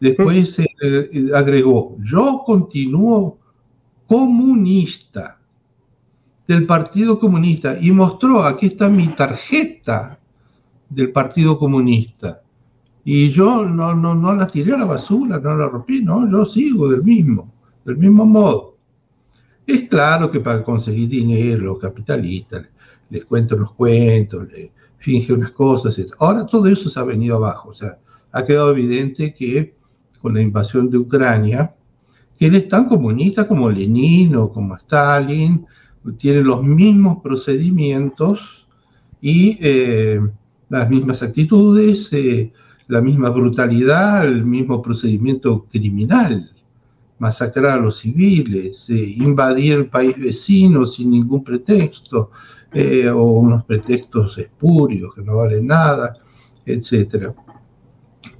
[0.00, 3.38] Después eh, agregó, yo continúo
[4.06, 5.38] comunista
[6.46, 10.18] del Partido Comunista y mostró, aquí está mi tarjeta
[10.90, 12.42] del Partido Comunista.
[13.04, 16.44] Y yo no, no, no la tiré a la basura, no la rompí, no, yo
[16.44, 17.52] sigo del mismo,
[17.84, 18.76] del mismo modo.
[19.66, 22.68] Es claro que para conseguir dinero, los capitalistas
[23.10, 25.98] les cuento los cuentos, les finge unas cosas.
[26.18, 27.70] Ahora todo eso se ha venido abajo.
[27.70, 27.98] O sea,
[28.32, 29.74] ha quedado evidente que
[30.24, 31.74] con la invasión de Ucrania,
[32.38, 35.66] que él es tan comunista como Lenin o como Stalin,
[36.16, 38.66] tiene los mismos procedimientos
[39.20, 40.18] y eh,
[40.70, 42.50] las mismas actitudes, eh,
[42.88, 46.50] la misma brutalidad, el mismo procedimiento criminal,
[47.18, 52.30] masacrar a los civiles, eh, invadir el país vecino sin ningún pretexto,
[53.14, 56.16] o unos pretextos espurios que no valen nada,
[56.64, 57.34] etc.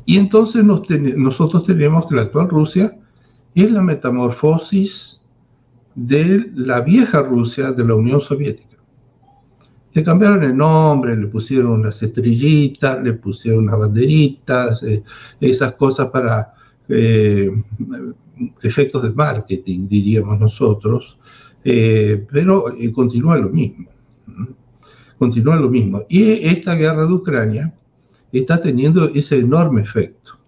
[0.07, 2.97] Y entonces nosotros tenemos que la actual Rusia
[3.55, 5.23] es la metamorfosis
[5.95, 8.77] de la vieja Rusia de la Unión Soviética.
[9.93, 15.05] Le cambiaron el nombre, le pusieron unas estrellitas, le pusieron unas banderitas, eh,
[15.41, 16.53] esas cosas para
[16.89, 17.51] eh,
[18.63, 21.17] efectos de marketing, diríamos nosotros,
[21.65, 23.89] eh, pero continúa lo mismo.
[25.17, 26.03] Continúa lo mismo.
[26.09, 27.73] Y esta guerra de Ucrania
[28.41, 30.39] está teniendo ese enorme efecto.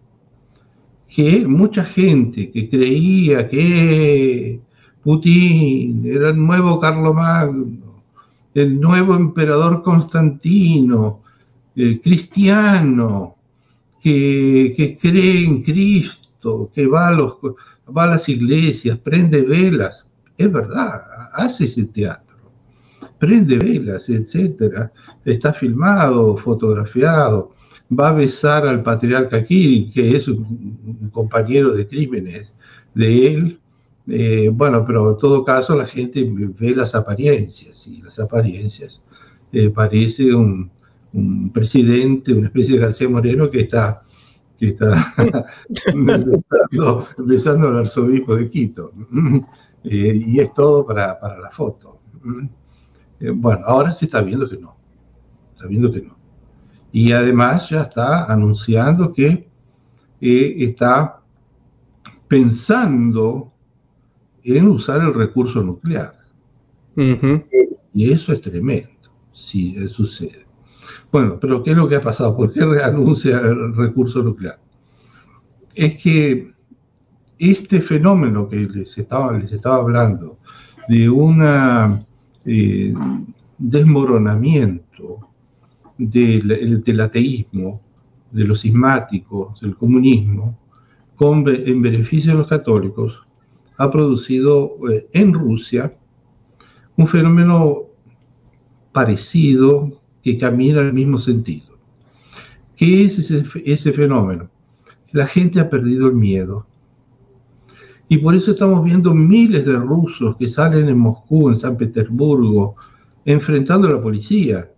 [1.09, 4.61] Que mucha gente que creía que
[5.03, 8.03] Putin era el nuevo Carlomagno,
[8.55, 11.23] el nuevo emperador Constantino,
[11.75, 13.37] cristiano,
[14.01, 20.07] que, cree en Cristo, que va a, va a las iglesias, prende velas.
[20.39, 21.03] Es verdad,
[21.35, 22.37] hace ese teatro.
[23.19, 24.91] Prende velas, etc.
[25.25, 27.53] Está filmado, fotografiado.
[27.89, 32.53] Va a besar al patriarca Kirill, que es un compañero de crímenes
[32.95, 33.61] de él,
[34.09, 39.03] eh, bueno, pero en todo caso la gente ve las apariencias y las apariencias
[39.53, 40.71] eh, parece un,
[41.53, 44.03] presidente, una especie de García Moreno que está,
[44.59, 45.15] que está
[47.19, 48.93] besando, al arzobispo de Quito.
[49.89, 52.01] Eh, y es todo para, la foto.
[53.37, 54.77] bueno, ahora se está viendo que no.
[55.55, 56.16] Está viendo que no.
[56.97, 59.51] Y además ya está anunciando que
[60.19, 61.21] está
[62.27, 63.53] pensando
[64.43, 66.15] en usar el recurso nuclear.
[67.93, 70.47] Y eso es tremendo, si sucede.
[71.13, 72.35] Bueno, pero ¿qué es lo que ha pasado?
[72.35, 74.59] ¿Por qué reanuncia el recurso nuclear?
[75.75, 76.51] Es que
[77.39, 80.39] este fenómeno que les estaba, les estaba hablando,
[80.89, 81.43] de un
[82.47, 82.95] eh,
[83.59, 85.26] desmoronamiento
[85.99, 87.81] del, ateísmo,
[88.31, 90.59] de los sismáticos, del comunismo,
[91.19, 93.27] en beneficio de los católicos,
[93.79, 95.97] ha producido eh, en Rusia
[96.97, 97.83] un fenómeno
[98.93, 101.77] parecido que camina en el mismo sentido.
[102.77, 104.51] ¿Qué es ese fenómeno?
[105.13, 106.67] La gente ha perdido el miedo.
[108.09, 112.77] Y por eso estamos viendo miles de rusos que salen en Moscú, en San Petersburgo,
[113.25, 114.71] enfrentando a la policía,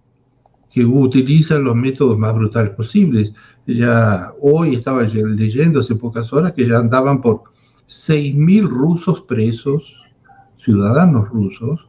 [0.70, 3.32] que utilizan los métodos más brutales posibles.
[3.66, 7.44] Ya hoy estaba leyendo hace pocas horas que ya andaban por
[7.88, 9.94] 6.000 rusos presos,
[10.58, 11.88] ciudadanos rusos,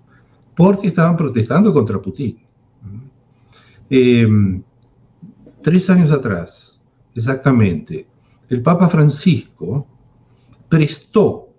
[0.55, 2.38] porque estaban protestando contra Putin.
[3.89, 4.61] Em,
[5.61, 6.80] tres años atrás,
[7.15, 8.07] exactamente,
[8.49, 9.88] el Papa Francisco
[10.69, 11.49] prestó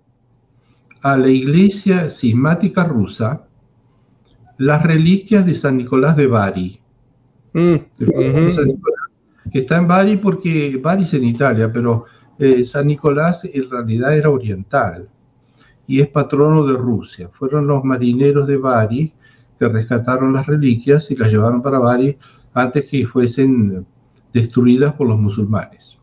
[1.01, 3.47] a la iglesia sismática rusa
[4.57, 6.80] las reliquias de San Nicolás de Bari.
[7.53, 7.75] Mm,
[9.51, 12.05] que está en Bari porque Bari es en Italia, pero
[12.39, 15.09] eh, San Nicolás en realidad era oriental
[15.87, 17.29] y es patrono de Rusia.
[17.33, 19.13] Fueron los marineros de Bari
[19.59, 22.17] que rescataron las reliquias y las llevaron para Bari
[22.53, 23.85] antes que fuesen
[24.33, 25.97] destruidas por los musulmanes.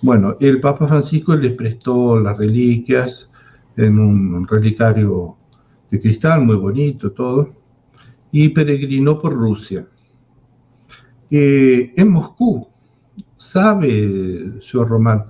[0.00, 3.28] Bueno, el Papa Francisco les prestó las reliquias
[3.76, 5.36] en un relicario
[5.90, 7.57] de cristal muy bonito, todo,
[8.32, 9.86] y peregrinó por Rusia.
[11.30, 12.68] Eh, en Moscú,
[13.36, 15.26] ¿sabe, señor Román,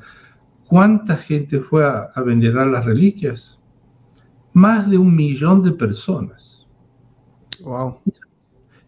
[0.66, 3.58] cuánta gente fue a, a venerar las reliquias?
[4.52, 6.66] Más de un millón de personas.
[7.62, 8.00] Wow.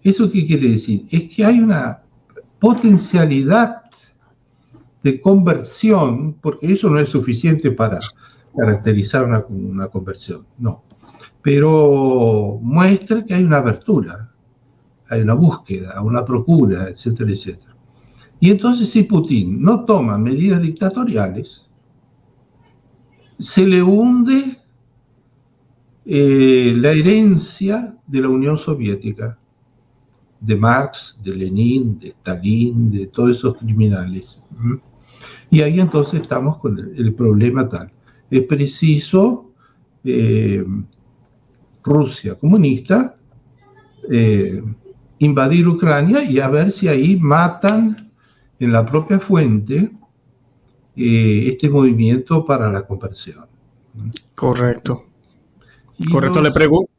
[0.03, 1.07] ¿Eso qué quiere decir?
[1.11, 2.03] Es que hay una
[2.59, 3.83] potencialidad
[5.03, 7.99] de conversión, porque eso no es suficiente para
[8.57, 10.83] caracterizar una, conversión, no.
[11.43, 14.33] Pero muestra que hay una abertura,
[15.09, 17.77] hay una búsqueda, una procura, etcétera, etcétera.
[18.41, 21.67] Y entonces si Putin no toma medidas dictatoriales,
[23.39, 24.59] se le hunde
[26.07, 29.39] eh, la herencia de la Unión Soviética,
[30.41, 34.43] de Marx, de Lenin, de Stalin, de todos esos criminales.
[35.51, 37.93] Y ahí entonces estamos con el, problema tal.
[38.31, 39.53] Es preciso
[40.05, 40.65] eh,
[41.83, 43.17] Rusia comunista
[44.11, 44.63] eh,
[45.19, 48.11] invadir Ucrania y a ver si ahí matan
[48.59, 49.91] en la propia fuente
[50.97, 53.47] eh, este movimiento para la conversión.
[54.35, 55.07] Correcto.
[56.11, 56.91] Correcto, le pregunto.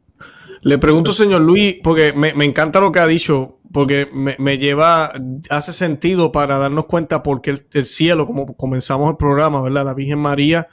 [0.64, 5.12] Le pregunto, señor Luis, porque me, encanta lo que ha dicho, porque me, lleva,
[5.50, 9.86] hace sentido para darnos cuenta porque el, el, cielo, como comenzamos el programa, ¿verdad?
[9.86, 10.68] La Virgen María,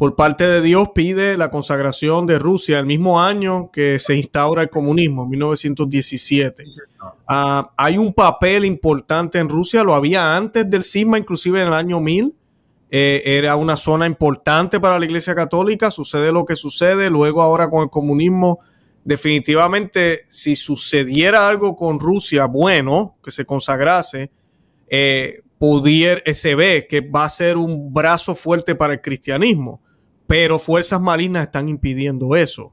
[0.00, 4.62] por parte de Dios, pide la consagración de Rusia el mismo año que se instaura
[4.62, 6.64] el comunismo, en 1917.
[7.28, 11.74] Ah, hay un papel importante en Rusia, lo había antes del cisma, inclusive en el
[11.74, 12.34] año 1000.
[12.90, 17.68] Eh, era una zona importante para la Iglesia Católica, sucede lo que sucede, luego ahora
[17.68, 18.60] con el comunismo
[19.04, 24.30] definitivamente si sucediera algo con Rusia bueno, que se consagrase,
[24.88, 29.82] eh, pudiera, eh, se ve que va a ser un brazo fuerte para el cristianismo,
[30.30, 32.72] pero fuerzas malignas están impidiendo eso.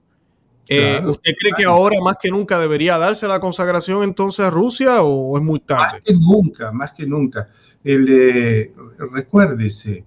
[0.69, 5.01] Eh, ¿Usted cree que ahora más que nunca debería darse la consagración entonces a Rusia
[5.01, 5.93] o es muy tarde?
[5.93, 7.49] Más que nunca, más que nunca.
[7.83, 8.71] El,
[9.11, 10.03] recuérdese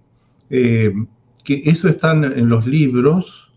[0.48, 3.50] que eso está en los libros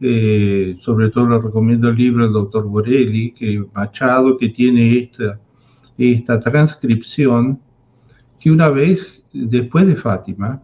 [0.00, 5.40] eh, sobre todo le recomiendo el libro del doctor Borelli, que Machado, que tiene esta,
[5.96, 7.60] esta transcripción,
[8.40, 10.62] que una vez después de Fátima,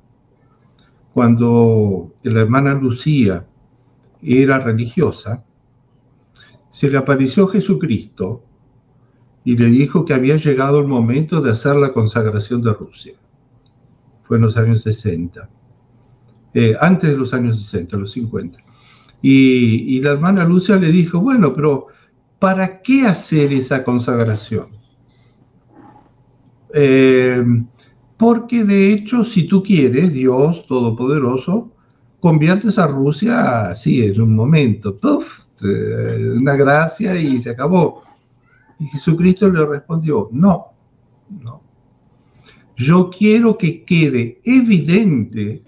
[1.14, 3.46] cuando la hermana Lucía
[4.22, 5.44] era religiosa,
[6.68, 8.44] se le apareció Jesucristo
[9.44, 13.14] y le dijo que había llegado el momento de hacer la consagración de Rusia.
[14.22, 15.48] Fue en los años 60,
[16.54, 18.58] eh, antes de los años 60, los 50.
[19.22, 21.88] Y, la hermana Lucia le dijo, bueno, pero
[22.38, 24.68] ¿para qué hacer esa consagración?
[26.72, 27.44] Eh,
[28.21, 31.73] porque de hecho, si tú quieres, Dios Todopoderoso,
[32.21, 35.47] conviertes a Rusia así en un momento, ¡puf!
[36.37, 38.03] una gracia y se acabó.
[38.79, 40.66] Y Jesucristo le respondió, no,
[41.43, 41.62] no.
[42.77, 45.62] Yo quiero que quede evidente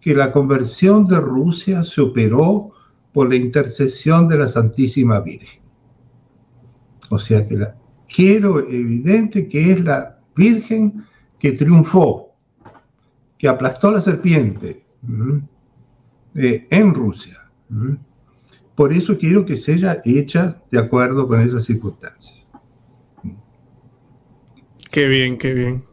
[0.00, 2.72] que la conversión de Rusia se operó
[3.12, 5.60] por la intercesión de la Santísima Virgen.
[7.10, 7.76] O sea que la,
[8.12, 11.04] quiero evidente que es la Virgen
[11.44, 12.34] que triunfó,
[13.36, 14.82] que aplastó la serpiente
[16.34, 17.38] eh, en Rusia.
[18.74, 22.42] Por eso quiero que sea hecha de acuerdo con esas circunstancias.
[24.90, 25.84] Qué bien, qué bien.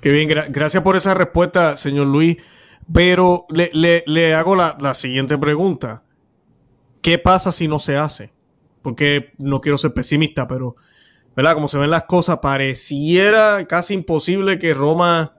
[0.00, 2.38] Qué bien, gracias por esa respuesta, señor Luis.
[2.90, 6.02] Pero le, hago la, siguiente pregunta.
[7.02, 8.32] ¿Qué pasa si no se hace?
[8.80, 10.76] Porque no quiero ser pesimista, pero,
[11.36, 11.54] ¿verdad?
[11.54, 15.36] Como se ven las cosas, pareciera casi imposible que Roma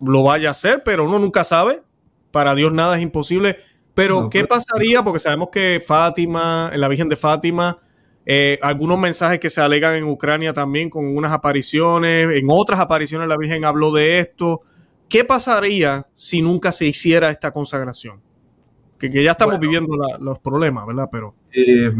[0.00, 1.82] lo vaya a hacer, pero uno nunca sabe.
[2.30, 3.58] para Dios nada es imposible.
[3.94, 5.04] Pero, ¿qué pasaría?
[5.04, 7.78] Porque sabemos que Fátima, la Virgen de Fátima,
[8.26, 13.28] eh, algunos mensajes que se alegan en Ucrania también con unas apariciones, en otras apariciones
[13.28, 14.62] la Virgen habló de esto.
[15.08, 18.20] ¿Qué pasaría si nunca se hiciera esta consagración?
[18.98, 21.08] Que, ya estamos viviendo los problemas, ¿verdad?
[21.12, 21.34] Pero.
[21.52, 21.92] Eh,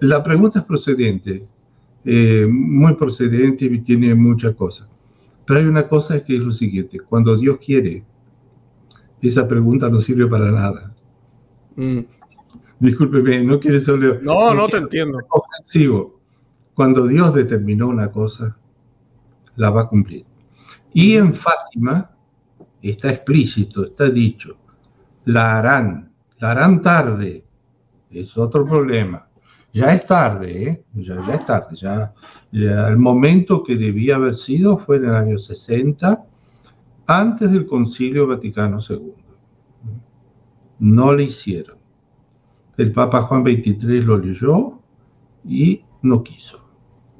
[0.00, 1.46] la pregunta es procedente,
[2.04, 4.88] eh, muy procedente y tiene muchas cosas.
[5.46, 8.04] Pero hay una cosa que es lo siguiente: cuando Dios quiere,
[9.20, 10.94] esa pregunta no sirve para nada.
[11.76, 12.00] Mm.
[12.78, 14.22] Discúlpeme, no quiere ser...
[14.22, 15.18] No, no, te entiendo.
[15.30, 16.20] Ofensivo.
[16.74, 18.56] Cuando Dios determinó una cosa,
[19.56, 20.26] la va a cumplir.
[20.92, 22.10] Y en Fátima
[22.82, 24.56] está explícito, está dicho,
[25.24, 27.44] la harán, la harán tarde.
[28.10, 29.25] Es otro problema.
[29.76, 30.84] Ya es tarde, ¿eh?
[30.94, 31.76] ya, es tarde.
[31.76, 32.14] Ya,
[32.50, 36.24] ya, el momento que debía haber sido fue en el año 60,
[37.06, 39.12] antes del Concilio Vaticano II.
[40.78, 41.76] No lo hicieron.
[42.78, 44.80] El Papa Juan XXIII lo leyó
[45.44, 46.58] y no quiso,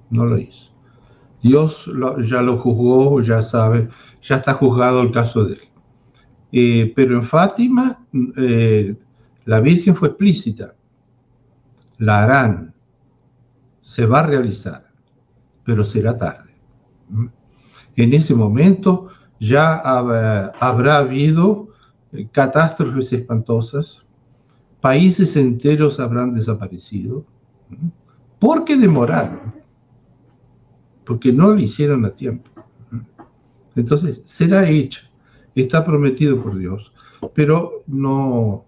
[0.09, 0.73] no lo hizo.
[1.43, 1.85] Dios
[2.25, 3.91] ya lo juzgó, ya sabe,
[4.23, 5.69] ya está juzgado el caso de él.
[6.53, 8.03] Eh, pero en Fátima
[8.39, 8.97] eh,
[9.45, 10.76] la Virgen fue explícita.
[11.99, 12.75] La harán,
[13.81, 14.91] se va a realizar,
[15.65, 16.55] pero será tarde.
[17.09, 17.27] ¿Mm?
[17.97, 19.09] En ese momento
[19.41, 21.69] ya habrá habido
[22.33, 24.03] catástrofes espantosas,
[24.81, 27.25] países enteros habrán desaparecido,
[28.39, 29.55] porque demoraron,
[31.05, 32.51] porque no lo hicieron a tiempo.
[33.75, 35.03] Entonces, será hecha,
[35.55, 36.93] está prometido por Dios,
[37.35, 38.65] pero no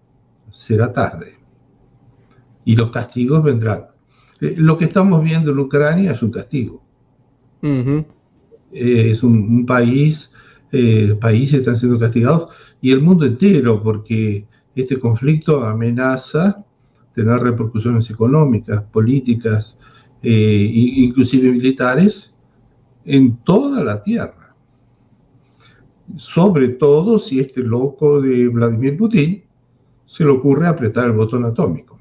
[0.51, 1.38] será tarde.
[2.69, 3.87] Y los castigos vendrán.
[4.43, 6.83] Eh, lo que estamos viendo en Ucrania es un castigo.
[8.71, 10.31] es un, país,
[10.71, 12.51] eh, países están siendo castigados
[12.83, 14.47] y el mundo entero, porque
[14.77, 16.62] este conflicto amenaza
[17.14, 19.79] tener repercusiones económicas, políticas,
[20.23, 22.35] eh, inclusive militares,
[23.07, 24.55] en toda la Tierra.
[26.19, 29.43] Sobre todo si este loco de Vladimir Putin
[30.05, 31.98] se le ocurre apretar el botón atómico.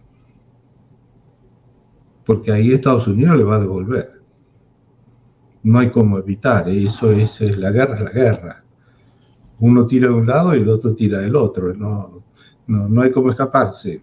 [2.27, 4.21] Porque ahí Estados Unidos le va a devolver.
[5.63, 8.63] No hay cómo evitar, eso es, la guerra, es la guerra.
[9.59, 11.73] Uno tira de un lado y el otro tira del otro.
[11.73, 12.21] No,
[12.67, 14.01] no, hay cómo escaparse.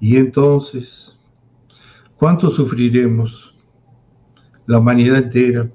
[0.00, 1.16] Y entonces,
[2.16, 3.54] ¿cuánto sufriremos
[4.66, 5.70] la humanidad entera?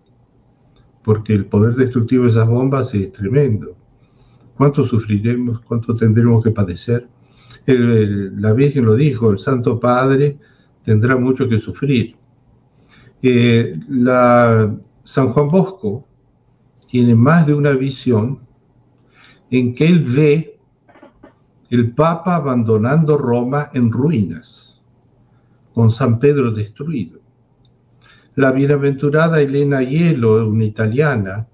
[1.05, 3.77] Porque el poder destructivo de esas bombas es tremendo.
[4.57, 5.61] ¿Cuánto sufriremos?
[5.61, 7.07] ¿Cuánto tendremos que padecer?
[7.65, 10.37] la Virgen lo dijo, el Santo Padre
[10.83, 12.15] tendrá mucho que sufrir.
[13.21, 16.05] Eh, la, San Juan Bosco
[16.87, 18.39] tiene más de una visión
[19.49, 20.59] en que él ve
[21.69, 24.81] el Papa abandonando Roma en ruinas,
[25.73, 27.19] con San Pedro destruido.
[28.35, 31.47] La bienaventurada Elena Hielo, una italiana,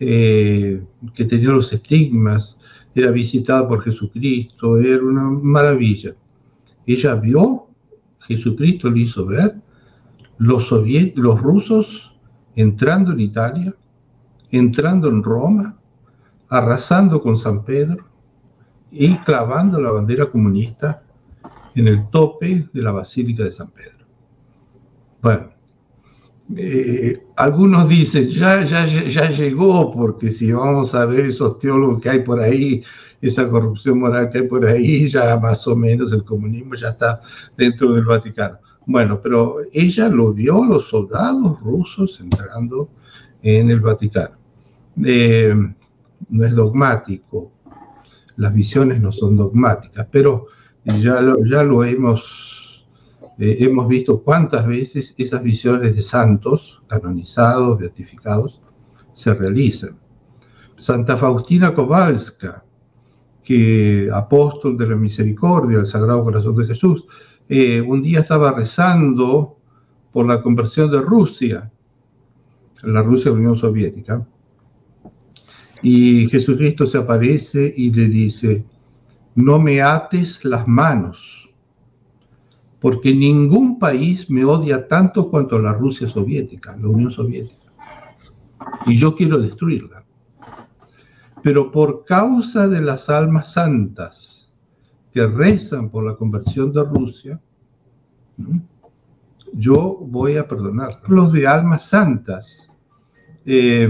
[0.00, 0.82] eh,
[1.14, 2.58] que tenía los estigmas,
[2.94, 6.14] era visitada por Jesucristo, era una maravilla.
[6.86, 7.63] Ella vio,
[8.26, 9.56] Jesucristo le hizo ver,
[10.38, 12.12] los, los rusos
[12.56, 13.74] entrando en Italia,
[14.50, 15.76] entrando en Roma,
[16.48, 18.06] arrasando con San Pedro,
[18.90, 21.02] y clavando la bandera comunista
[21.74, 24.06] en el tope de la Basílica de San Pedro.
[25.20, 25.50] Bueno,
[26.56, 32.10] eh, algunos dicen, ya, ya, ya llegó, porque si vamos a ver esos teólogos que
[32.10, 32.84] hay por ahí,
[33.26, 37.20] esa corrupción moral que hay por ahí, ya más o menos el comunismo ya está
[37.56, 38.58] dentro del Vaticano.
[38.86, 42.90] Bueno, pero ella lo vio a los soldados rusos entrando
[43.42, 44.36] en el Vaticano.
[45.02, 45.54] Eh,
[46.28, 47.50] no es dogmático,
[48.36, 50.46] las visiones no son dogmáticas, pero
[50.84, 52.86] ya lo, ya lo hemos,
[53.38, 58.60] eh, hemos visto cuántas veces esas visiones de santos, canonizados, beatificados,
[59.14, 59.96] se realizan.
[60.76, 62.63] Santa Faustina Kowalska,
[63.44, 67.04] que apóstol de la misericordia del Sagrado Corazón de Jesús,
[67.48, 69.58] eh, un día estaba rezando
[70.12, 71.70] por la conversión de Rusia,
[72.82, 74.26] la Rusia Unión Soviética,
[75.82, 78.64] y Jesucristo se aparece y le dice,
[79.34, 81.50] no me ates las manos,
[82.80, 87.70] porque ningún país me odia tanto cuanto la Rusia soviética, la Unión Soviética.
[88.86, 89.93] Y yo quiero destruirla.
[91.44, 94.50] Pero por causa de las almas santas
[95.12, 97.38] que rezan por la conversión de Rusia,
[99.52, 101.02] yo voy a perdonar.
[101.06, 102.66] Los de almas santas.
[103.44, 103.86] Eh,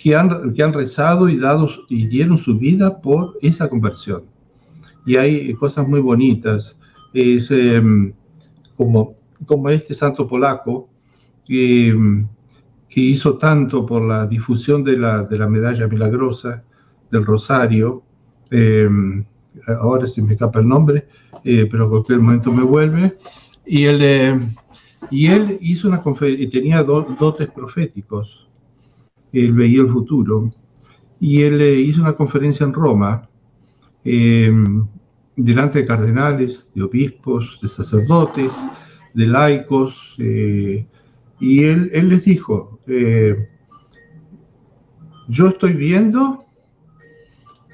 [0.00, 4.24] que han, rezado y, dado, dieron su vida por esa conversión.
[5.06, 6.76] Y hay cosas muy bonitas.
[7.14, 8.12] Em,
[8.76, 9.14] como,
[9.46, 10.88] como este santo polaco
[11.44, 11.96] que,
[12.88, 16.64] que, hizo tanto por la difusión de la, de la medalla milagrosa
[17.10, 18.02] del Rosario.
[18.50, 19.24] Em,
[19.80, 21.08] ahora se me escapa el nombre,
[21.44, 23.18] eh, pero en cualquier momento me vuelve.
[23.66, 24.40] Y él, eh,
[25.10, 28.48] y él hizo una conferencia, tenía dotes proféticos
[29.32, 30.52] él veía el futuro.
[31.20, 33.28] Y él eh, hizo una conferencia en Roma,
[34.04, 34.52] eh,
[35.36, 38.52] delante de cardenales, de obispos, de sacerdotes,
[39.14, 40.86] de laicos, eh,
[41.40, 42.80] y él, él, les dijo,
[45.28, 46.44] yo estoy viendo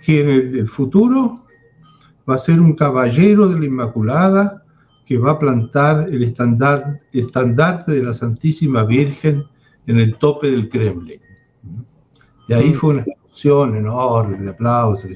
[0.05, 1.45] que en el, futuro
[2.29, 4.63] va a ser un caballero de la Inmaculada
[5.07, 9.45] que va a plantar el estandarte de la Santísima Virgen
[9.87, 11.21] en el tope del Kremlin.
[12.49, 12.75] Y ahí mm.
[12.75, 15.11] fue una explosión enorme de aplausos.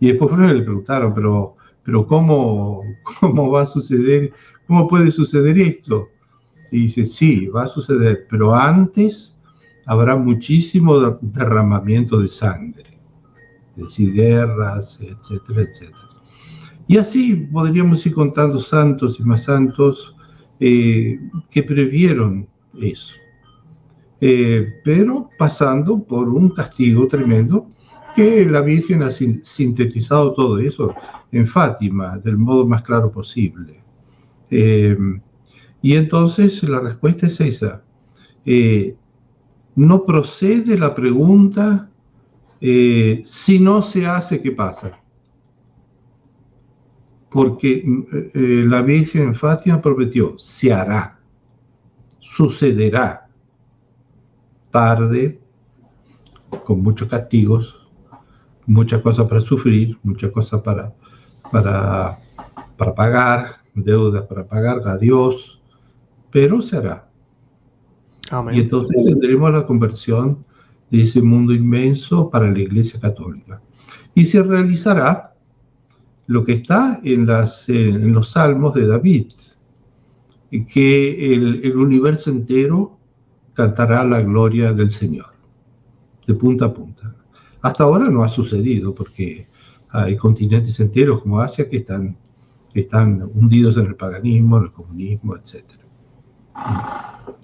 [0.00, 2.82] Y después le preguntaron, pero, pero ¿cómo,
[3.20, 4.32] ¿cómo va a suceder?
[4.66, 6.08] ¿Cómo puede suceder esto?
[6.74, 9.36] Y dice, sí, va a suceder, pero antes
[9.86, 12.98] habrá muchísimo derramamiento de sangre,
[13.76, 16.08] es decir, guerras, etcétera, etcétera.
[16.88, 20.16] Y así podríamos ir contando santos y más santos
[20.58, 22.48] eh, que previeron
[22.80, 23.14] eso.
[24.20, 27.70] Eh, pero pasando por un castigo tremendo
[28.16, 30.92] que la Virgen ha sintetizado todo eso
[31.30, 33.80] en Fátima del modo más claro posible.
[34.50, 34.96] Eh,
[35.84, 37.82] y entonces la respuesta es esa.
[38.46, 38.96] Eh,
[39.76, 41.90] no procede la pregunta
[42.58, 44.98] si no se hace, ¿qué pasa?
[47.28, 47.84] Porque
[48.34, 51.18] la Virgen en Fátima prometió, se hará,
[52.18, 53.28] sucederá
[54.70, 55.38] tarde,
[56.64, 57.86] con muchos castigos,
[58.64, 60.94] muchas cosas para sufrir, muchas cosas para,
[61.52, 62.18] para,
[62.78, 65.60] para pagar, deudas para pagar a Dios,
[66.34, 67.08] pero se hará.
[68.52, 70.44] Y entonces tendremos la conversión
[70.90, 73.62] de ese mundo inmenso para la Iglesia Católica.
[74.16, 75.36] Y se realizará
[76.26, 79.28] lo que está en, las, en los salmos de David,
[80.50, 82.98] que el, el universo entero
[83.52, 85.34] cantará la gloria del Señor,
[86.26, 87.14] de punta a punta.
[87.62, 89.46] Hasta ahora no ha sucedido porque
[89.90, 92.16] hay continentes enteros como Asia que están,
[92.74, 95.83] están hundidos en el paganismo, en el comunismo, etc.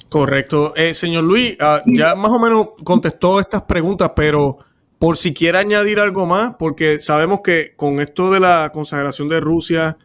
[0.08, 0.74] Correcto.
[0.76, 4.58] Eh, señor Luis, ah, ya más o menos contestó estas preguntas, pero
[4.98, 9.40] por si quiere añadir algo más, porque sabemos que con esto de la consagración de
[9.40, 9.96] Rusia,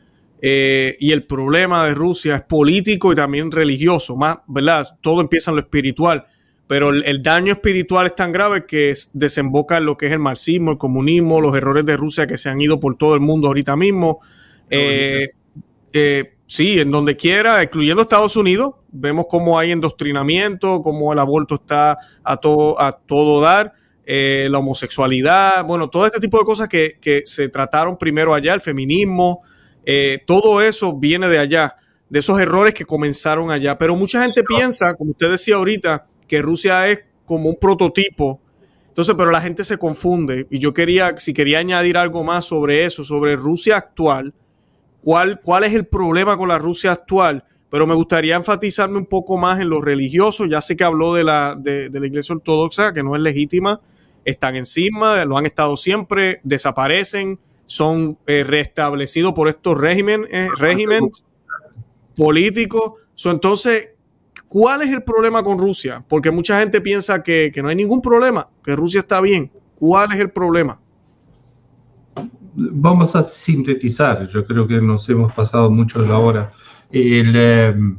[0.41, 4.85] eh, y el problema de Rusia es político y también religioso, más, ¿verdad?
[5.01, 6.25] Todo empieza en lo espiritual,
[6.67, 10.71] pero el, daño espiritual es tan grave que desemboca en lo que es el marxismo,
[10.71, 13.75] el comunismo, los errores de Rusia que se han ido por todo el mundo ahorita
[13.75, 14.19] mismo.
[14.69, 15.29] Eh,
[15.93, 21.55] eh, sí, en donde quiera, incluyendo Estados Unidos, vemos cómo hay endoctrinamiento, cómo el aborto
[21.55, 23.73] está a todo, a todo dar.
[24.05, 28.61] la homosexualidad, bueno, todo este tipo de cosas que, que se trataron primero allá, el
[28.61, 29.41] feminismo,
[29.85, 31.75] eh, todo eso viene de allá,
[32.09, 33.77] de esos errores que comenzaron allá.
[33.77, 38.41] Pero mucha gente piensa, como usted decía ahorita, que Rusia es como un prototipo.
[38.87, 40.47] Entonces, pero la gente se confunde.
[40.49, 44.33] Y yo quería, si quería añadir algo más sobre eso, sobre Rusia actual,
[45.05, 47.45] cuál, cuál es el problema con la Rusia actual.
[47.69, 50.45] Pero me gustaría enfatizarme un poco más en lo religioso.
[50.45, 53.79] Ya sé que habló de la, de, de la iglesia ortodoxa, que no es legítima.
[54.25, 61.25] Están encima, lo han estado siempre, desaparecen son eh, restablecidos por estos régimen, eh, regímenes
[62.15, 62.93] políticos.
[63.25, 63.89] entonces,
[64.47, 66.03] ¿cuál es el problema con Rusia?
[66.07, 69.51] Porque mucha gente piensa que, no hay ningún problema, que Rusia está bien.
[69.75, 70.79] ¿Cuál es el problema?
[72.55, 76.51] Vamos a sintetizar, yo creo que nos hemos pasado mucho de la hora.
[76.89, 77.97] Em,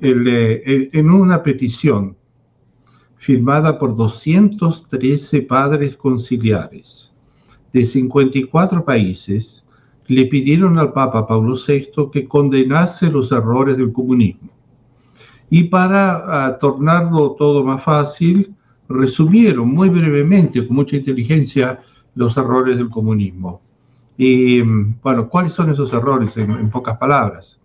[0.00, 2.16] eh, en una petición
[3.16, 7.12] firmada por 213 padres conciliares,
[7.72, 9.64] de 54 países
[10.06, 14.50] le pidieron al Papa Pablo VI que condenase los errores del comunismo.
[15.50, 18.54] Y para ah, tornarlo todo más fácil,
[18.88, 21.80] resumieron muy brevemente, con mucha inteligencia,
[22.14, 23.60] los errores del comunismo.
[24.16, 27.58] Y bueno, ¿cuáles son esos errores en, pocas palabras?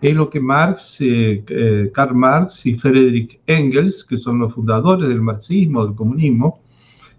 [0.00, 5.08] Es lo que Marx, eh, eh, Karl Marx y Friedrich Engels, que son los fundadores
[5.08, 6.60] del marxismo, del comunismo,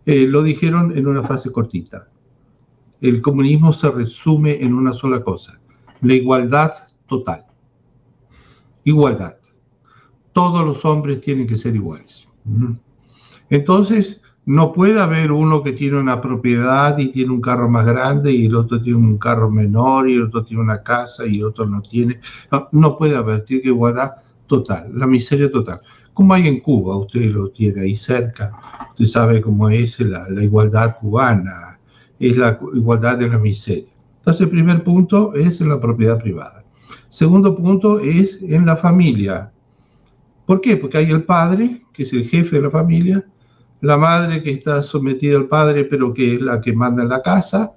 [0.05, 2.07] eh, lo dijeron en una frase cortita
[3.01, 5.59] el comunismo se resume en una sola cosa,
[6.01, 6.73] la igualdad
[7.07, 7.45] total.
[8.83, 9.37] Igualdad.
[10.33, 12.27] Todos los hombres tienen que ser iguales.
[13.49, 14.18] Entonces,
[14.49, 18.47] no puede haber uno que tiene una propiedad y tiene un carro más grande y
[18.47, 21.67] el otro tiene un carro menor y el otro tiene una casa y el otro
[21.67, 22.19] no tiene.
[22.71, 24.13] No, puede haber, tiene que igualdad
[24.47, 25.81] total, la miseria total.
[26.15, 28.51] Como hay en Cuba, usted lo tiene ahí cerca,
[28.89, 31.79] usted sabe cómo es la, la igualdad cubana,
[32.19, 33.93] es la igualdad de la miseria.
[34.17, 36.63] Entonces, el primer punto es en la propiedad privada.
[37.09, 39.51] Segundo punto es en la familia.
[40.47, 40.75] ¿Por qué?
[40.75, 43.23] Porque hay el padre, que es el jefe de la familia,
[43.81, 47.21] la madre que está sometida al padre, pero que es la que manda en la
[47.21, 47.73] casa,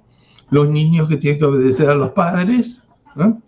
[0.49, 2.83] los niños que tienen que obedecer a los padres.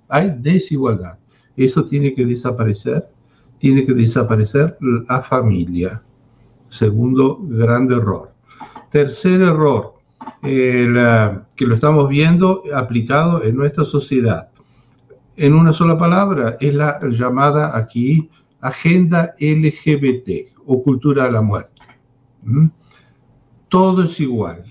[0.10, 1.18] Hay desigualdad.
[1.58, 3.10] Eso tiene que desaparecer.
[3.58, 6.02] Tiene que desaparecer la familia.
[6.70, 8.32] Segundo gran error.
[8.90, 9.96] Tercer error,
[10.42, 10.86] que
[11.60, 14.50] lo estamos viendo aplicado en nuestra sociedad.
[15.38, 18.30] En una sola palabra, es la llamada aquí
[18.62, 21.75] agenda LGBT o cultura de la muerte.
[22.46, 22.68] ¿Mm?
[23.70, 24.64] Todo es igual.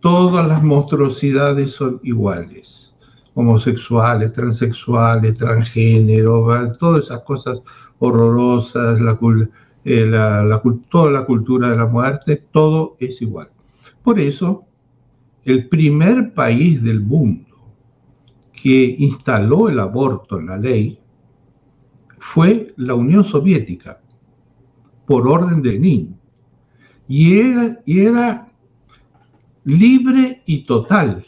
[0.00, 2.94] Todas las monstruosidades son iguales.
[3.34, 6.46] Homosexuales, transexuales, transgénero,
[6.78, 7.62] todas esas cosas
[7.98, 9.18] horrorosas, la,
[9.84, 10.10] eh,
[10.90, 13.48] toda la cultura de la muerte, todo es igual.
[14.02, 14.64] Por eso,
[15.44, 17.48] el primer país del mundo
[18.52, 20.98] que instaló el aborto en la ley
[22.18, 24.00] fue la Unión Soviética,
[25.06, 26.21] por orden de Lenin
[27.12, 28.48] y era, era
[29.64, 31.22] libre y total.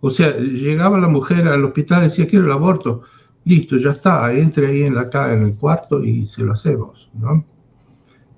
[0.00, 3.02] O sea, llegaba la mujer al hospital y decía, quiero el aborto.
[3.44, 7.08] Listo, ya está, entre ahí en la en el cuarto y se lo hacemos.
[7.14, 7.44] ¿no?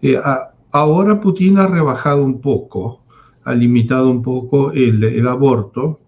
[0.02, 0.20] Eh,
[0.70, 3.02] ahora Putin ha rebajado un poco,
[3.44, 6.00] ha limitado un poco el, aborto,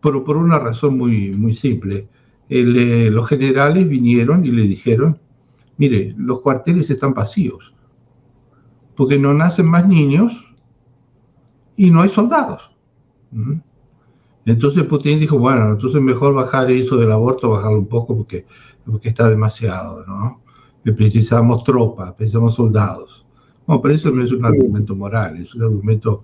[0.00, 2.08] pero por una razón muy, muy simple.
[2.48, 5.18] Eh, los generales vinieron y le dijeron,
[5.76, 7.74] mire, los cuarteles están vacíos
[8.98, 10.32] porque no nacen más niños
[11.76, 12.68] y no hay soldados.
[14.44, 18.44] Entonces Putin dijo, bueno, entonces mejor bajar eso del aborto, bajarlo un poco porque,
[18.84, 20.42] porque está demasiado, ¿no?
[20.96, 23.24] precisamos tropas, precisamos soldados.
[23.68, 26.22] No, pero eso no es un argumento moral, es un argumento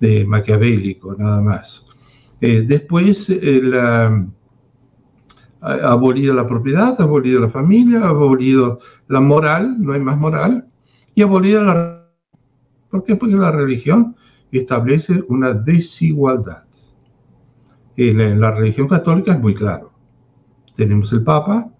[0.00, 1.84] de maquiavélico, nada más.
[2.40, 4.26] Eh, después, la,
[5.60, 10.18] ha abolido la propiedad, ha abolido la familia, ha abolido la moral, no hay más
[10.18, 10.66] moral,
[11.14, 11.95] y ha abolido la
[13.04, 14.16] Porque la religión
[14.52, 16.64] establece una desigualdad.
[17.96, 19.92] En la religión católica es muy claro.
[20.74, 21.70] Tenemos el Papa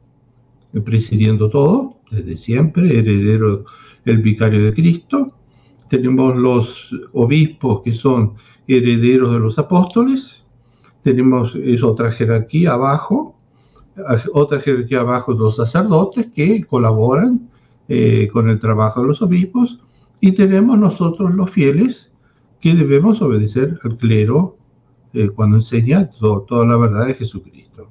[0.85, 3.65] presidiendo todo, desde siempre, heredero,
[4.05, 5.33] el vicario de Cristo.
[5.89, 8.35] Tenemos los obispos que son
[8.67, 10.45] herederos de los apóstoles.
[11.03, 13.39] Tenemos otra jerarquía abajo,
[14.33, 17.49] otra jerarquía abajo los sacerdotes que colaboran
[17.89, 19.81] eh, con el trabajo de los obispos
[20.21, 22.11] y tenemos nosotros los fieles
[22.61, 24.57] que debemos obedecer al clero
[25.13, 27.91] eh, cuando enseña toda la verdad de Jesucristo.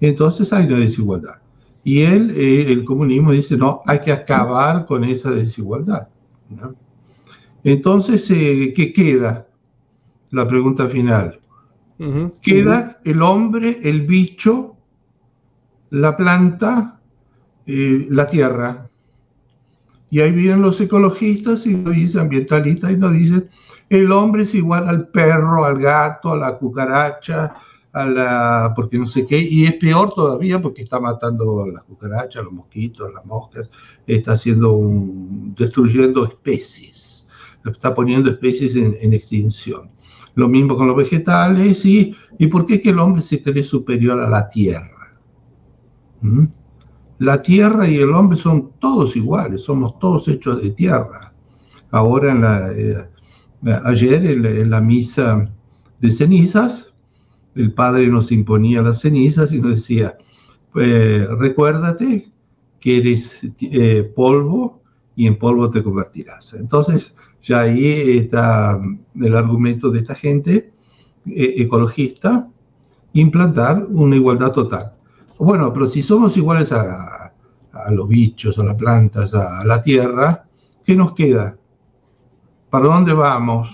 [0.00, 1.36] Entonces hay una desigualdad.
[1.84, 6.08] Y él, eh, el comunismo dice, no, hay que acabar con esa desigualdad.
[7.64, 9.48] Entonces, eh, ¿qué queda?
[10.30, 11.40] La pregunta final.
[12.42, 14.76] Queda el hombre, el bicho,
[15.90, 17.00] la planta,
[17.66, 18.90] la tierra.
[20.12, 23.48] Y ahí vienen los ecologistas y nos dicen, ambientalistas, y nos dicen,
[23.88, 27.54] el hombre es igual al perro, al gato, a la cucaracha,
[27.94, 31.82] a la, porque no sé qué, y es peor todavía porque está matando a las
[31.84, 33.70] cucarachas, los mosquitos, las moscas,
[34.06, 37.26] está haciendo un, destruyendo especies,
[37.64, 39.92] está poniendo especies en, extinción.
[40.34, 44.20] Lo mismo con los vegetales, y, ¿y por qué que el hombre se cree superior
[44.20, 45.16] a la tierra?
[46.20, 46.44] ¿Mm?
[47.22, 51.32] La tierra y el hombre son todos iguales, somos todos hechos de tierra.
[51.92, 53.06] Ahora, eh,
[53.84, 55.48] ayer en la, misa
[56.00, 56.92] de cenizas,
[57.54, 60.18] el Padre nos imponía las cenizas y nos decía,
[60.72, 62.32] pues, recuérdate
[62.80, 64.82] que eres eh, polvo
[65.14, 66.54] y en polvo te convertirás.
[66.54, 68.80] Entonces, ya ahí está
[69.14, 70.72] el argumento de esta gente
[71.26, 72.48] eh, ecologista,
[73.12, 74.94] implantar una igualdad total.
[75.44, 77.32] Bueno, pero si somos iguales a,
[77.90, 80.44] los bichos, a las plantas, a, la tierra,
[80.84, 81.56] ¿qué nos queda?
[82.70, 83.68] ¿Para dónde vamos?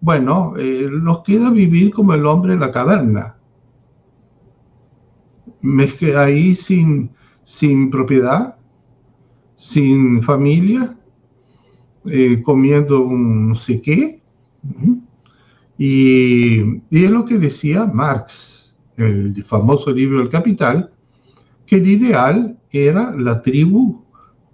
[0.00, 3.36] Bueno, eh, nos queda vivir como el hombre en la caverna.
[6.16, 7.12] Ahí sin,
[7.44, 8.56] sin propiedad,
[9.54, 10.96] sin familia,
[12.06, 14.20] eh, comiendo un sé qué.
[15.78, 16.60] Y,
[16.90, 18.63] y, es lo que decía Marx
[18.96, 20.90] el famoso libro El Capital,
[21.66, 24.04] que el ideal era la tribu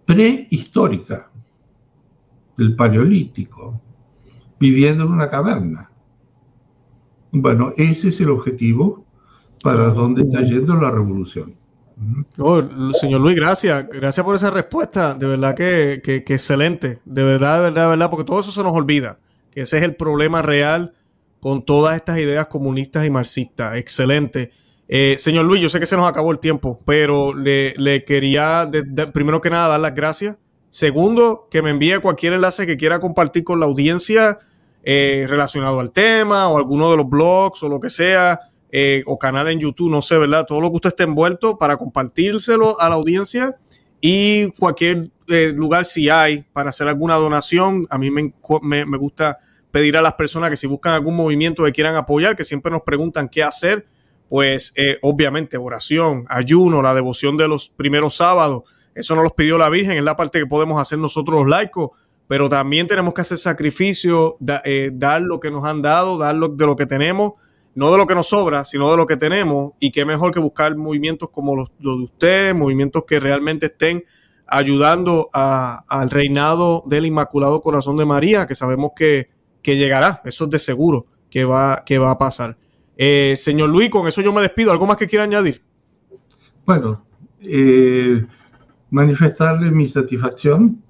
[0.05, 1.30] prehistórica.
[2.57, 3.80] del Paleolítico,
[4.59, 5.91] viviendo en una caverna.
[7.32, 9.07] Bueno, ese es el objetivo
[9.62, 11.55] para donde está yendo la revolución.
[12.38, 12.62] Oh,
[12.93, 13.88] señor Luis, gracias.
[13.88, 15.14] Gracias por esa respuesta.
[15.14, 17.01] De verdad que, excelente.
[17.05, 19.18] De verdad, de verdad, de verdad, porque todo eso se nos olvida.
[19.51, 20.93] Que ese es el problema real
[21.41, 23.76] con todas estas ideas comunistas y marxistas.
[23.76, 24.51] Excelente.
[24.88, 28.68] Eh, señor Luis, yo sé que se nos acabó el tiempo, pero le, quería,
[29.12, 30.36] primero que nada, dar las gracias.
[30.70, 34.38] Segundo, que me envíe cualquier enlace que quiera compartir con la audiencia
[34.82, 38.41] eh, relacionado al tema o alguno de los blogs o lo que sea
[38.72, 40.47] eh, o canal en YouTube, no sé, ¿verdad?
[40.47, 43.57] Todo lo que usted esté envuelto para compartírselo a la audiencia
[44.01, 47.86] y cualquier eh, lugar si hay para hacer alguna donación.
[47.91, 48.32] A mí me,
[48.62, 49.38] me, gusta
[49.71, 52.83] pedir a las personas que si buscan algún movimiento que quieran apoyar, que siempre nos
[52.83, 53.87] preguntan qué hacer,
[54.29, 58.64] pues eh, obviamente oración, ayuno, la devoción de los primeros sábados,
[58.95, 61.91] eso nos los pidió la Virgen, es la parte que podemos hacer nosotros los laicos,
[62.29, 66.66] pero también tenemos que hacer sacrificio, dar lo que nos han dado, dar lo, de
[66.66, 67.35] lo que tenemos
[67.75, 70.41] no de lo que nos sobra, sino de lo que tenemos, y qué mejor que
[70.41, 74.05] buscar movimientos como los, de ustedes, movimientos que realmente estén
[74.47, 79.31] ayudando al reinado del Inmaculado Corazón de María, que sabemos que,
[79.64, 82.56] llegará, eso es de seguro que va, que va a pasar.
[82.96, 84.72] Eh, señor Luis, con eso yo me despido.
[84.72, 85.62] ¿Algo más que quiera añadir?
[86.66, 87.04] Bueno,
[87.40, 88.24] eh,
[88.90, 90.82] manifestarle mi satisfacción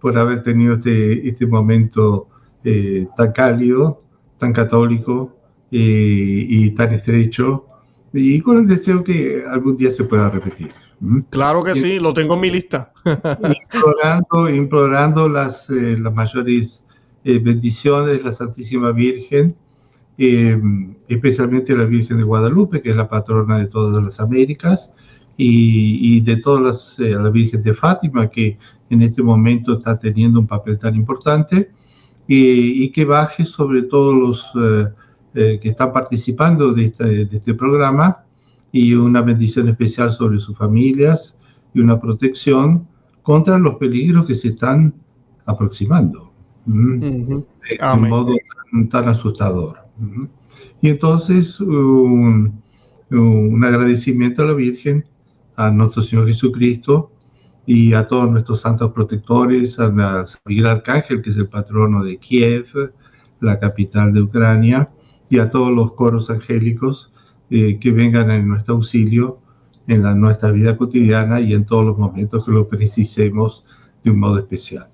[0.00, 2.28] por haber tenido este, este momento
[2.64, 4.02] eh, tan cálido,
[4.38, 5.36] tan católico,
[5.70, 7.66] y, tan estrecho,
[8.12, 10.72] y con el deseo que algún día se pueda repetir.
[11.30, 12.92] Claro que sí, lo tengo en mi lista.
[13.04, 16.84] implorando, implorando las, eh, las mayores
[17.24, 19.54] eh, bendiciones de la Santísima Virgen,
[20.18, 20.60] eh,
[21.08, 24.92] especialmente la Virgen de Guadalupe, que es la patrona de todas las Américas,
[25.36, 28.58] y, y de todas las, la Virgen de Fátima, que
[28.90, 31.70] en este momento está teniendo un papel tan importante,
[32.28, 34.44] y, y que baje sobre todos los
[35.32, 38.24] eh, que están participando de este, de este programa
[38.72, 41.36] y una bendición especial sobre sus familias
[41.72, 42.88] y una protección
[43.22, 44.92] contra los peligros que se están
[45.46, 46.29] aproximando
[46.66, 47.44] mm, de
[47.94, 48.34] un modo
[48.90, 49.78] tan, asustador.
[50.80, 52.60] Y entonces un,
[53.10, 55.04] un, agradecimiento a la Virgen,
[55.56, 57.12] a nuestro Señor Jesucristo
[57.66, 59.90] y a todos nuestros santos protectores, a
[60.46, 62.92] Miguel Arcángel, que es el patrono de Kiev,
[63.40, 64.90] la capital de Ucrania,
[65.28, 67.12] y a todos los coros angélicos
[67.50, 69.40] eh, que vengan en nuestro auxilio
[69.86, 73.64] en la, nuestra vida cotidiana y en todos los momentos que lo precisemos
[74.04, 74.88] de un modo especial.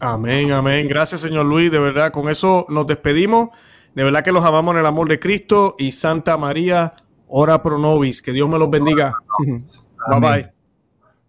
[0.00, 0.88] Amén, amén.
[0.88, 1.70] Gracias, señor Luis.
[1.70, 3.50] De verdad, con eso nos despedimos.
[3.94, 6.94] De verdad que los amamos en el amor de Cristo y Santa María,
[7.28, 8.20] ora pro nobis.
[8.20, 9.14] Que Dios me los bendiga.
[9.38, 10.52] bye bye.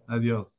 [0.06, 0.57] Adiós.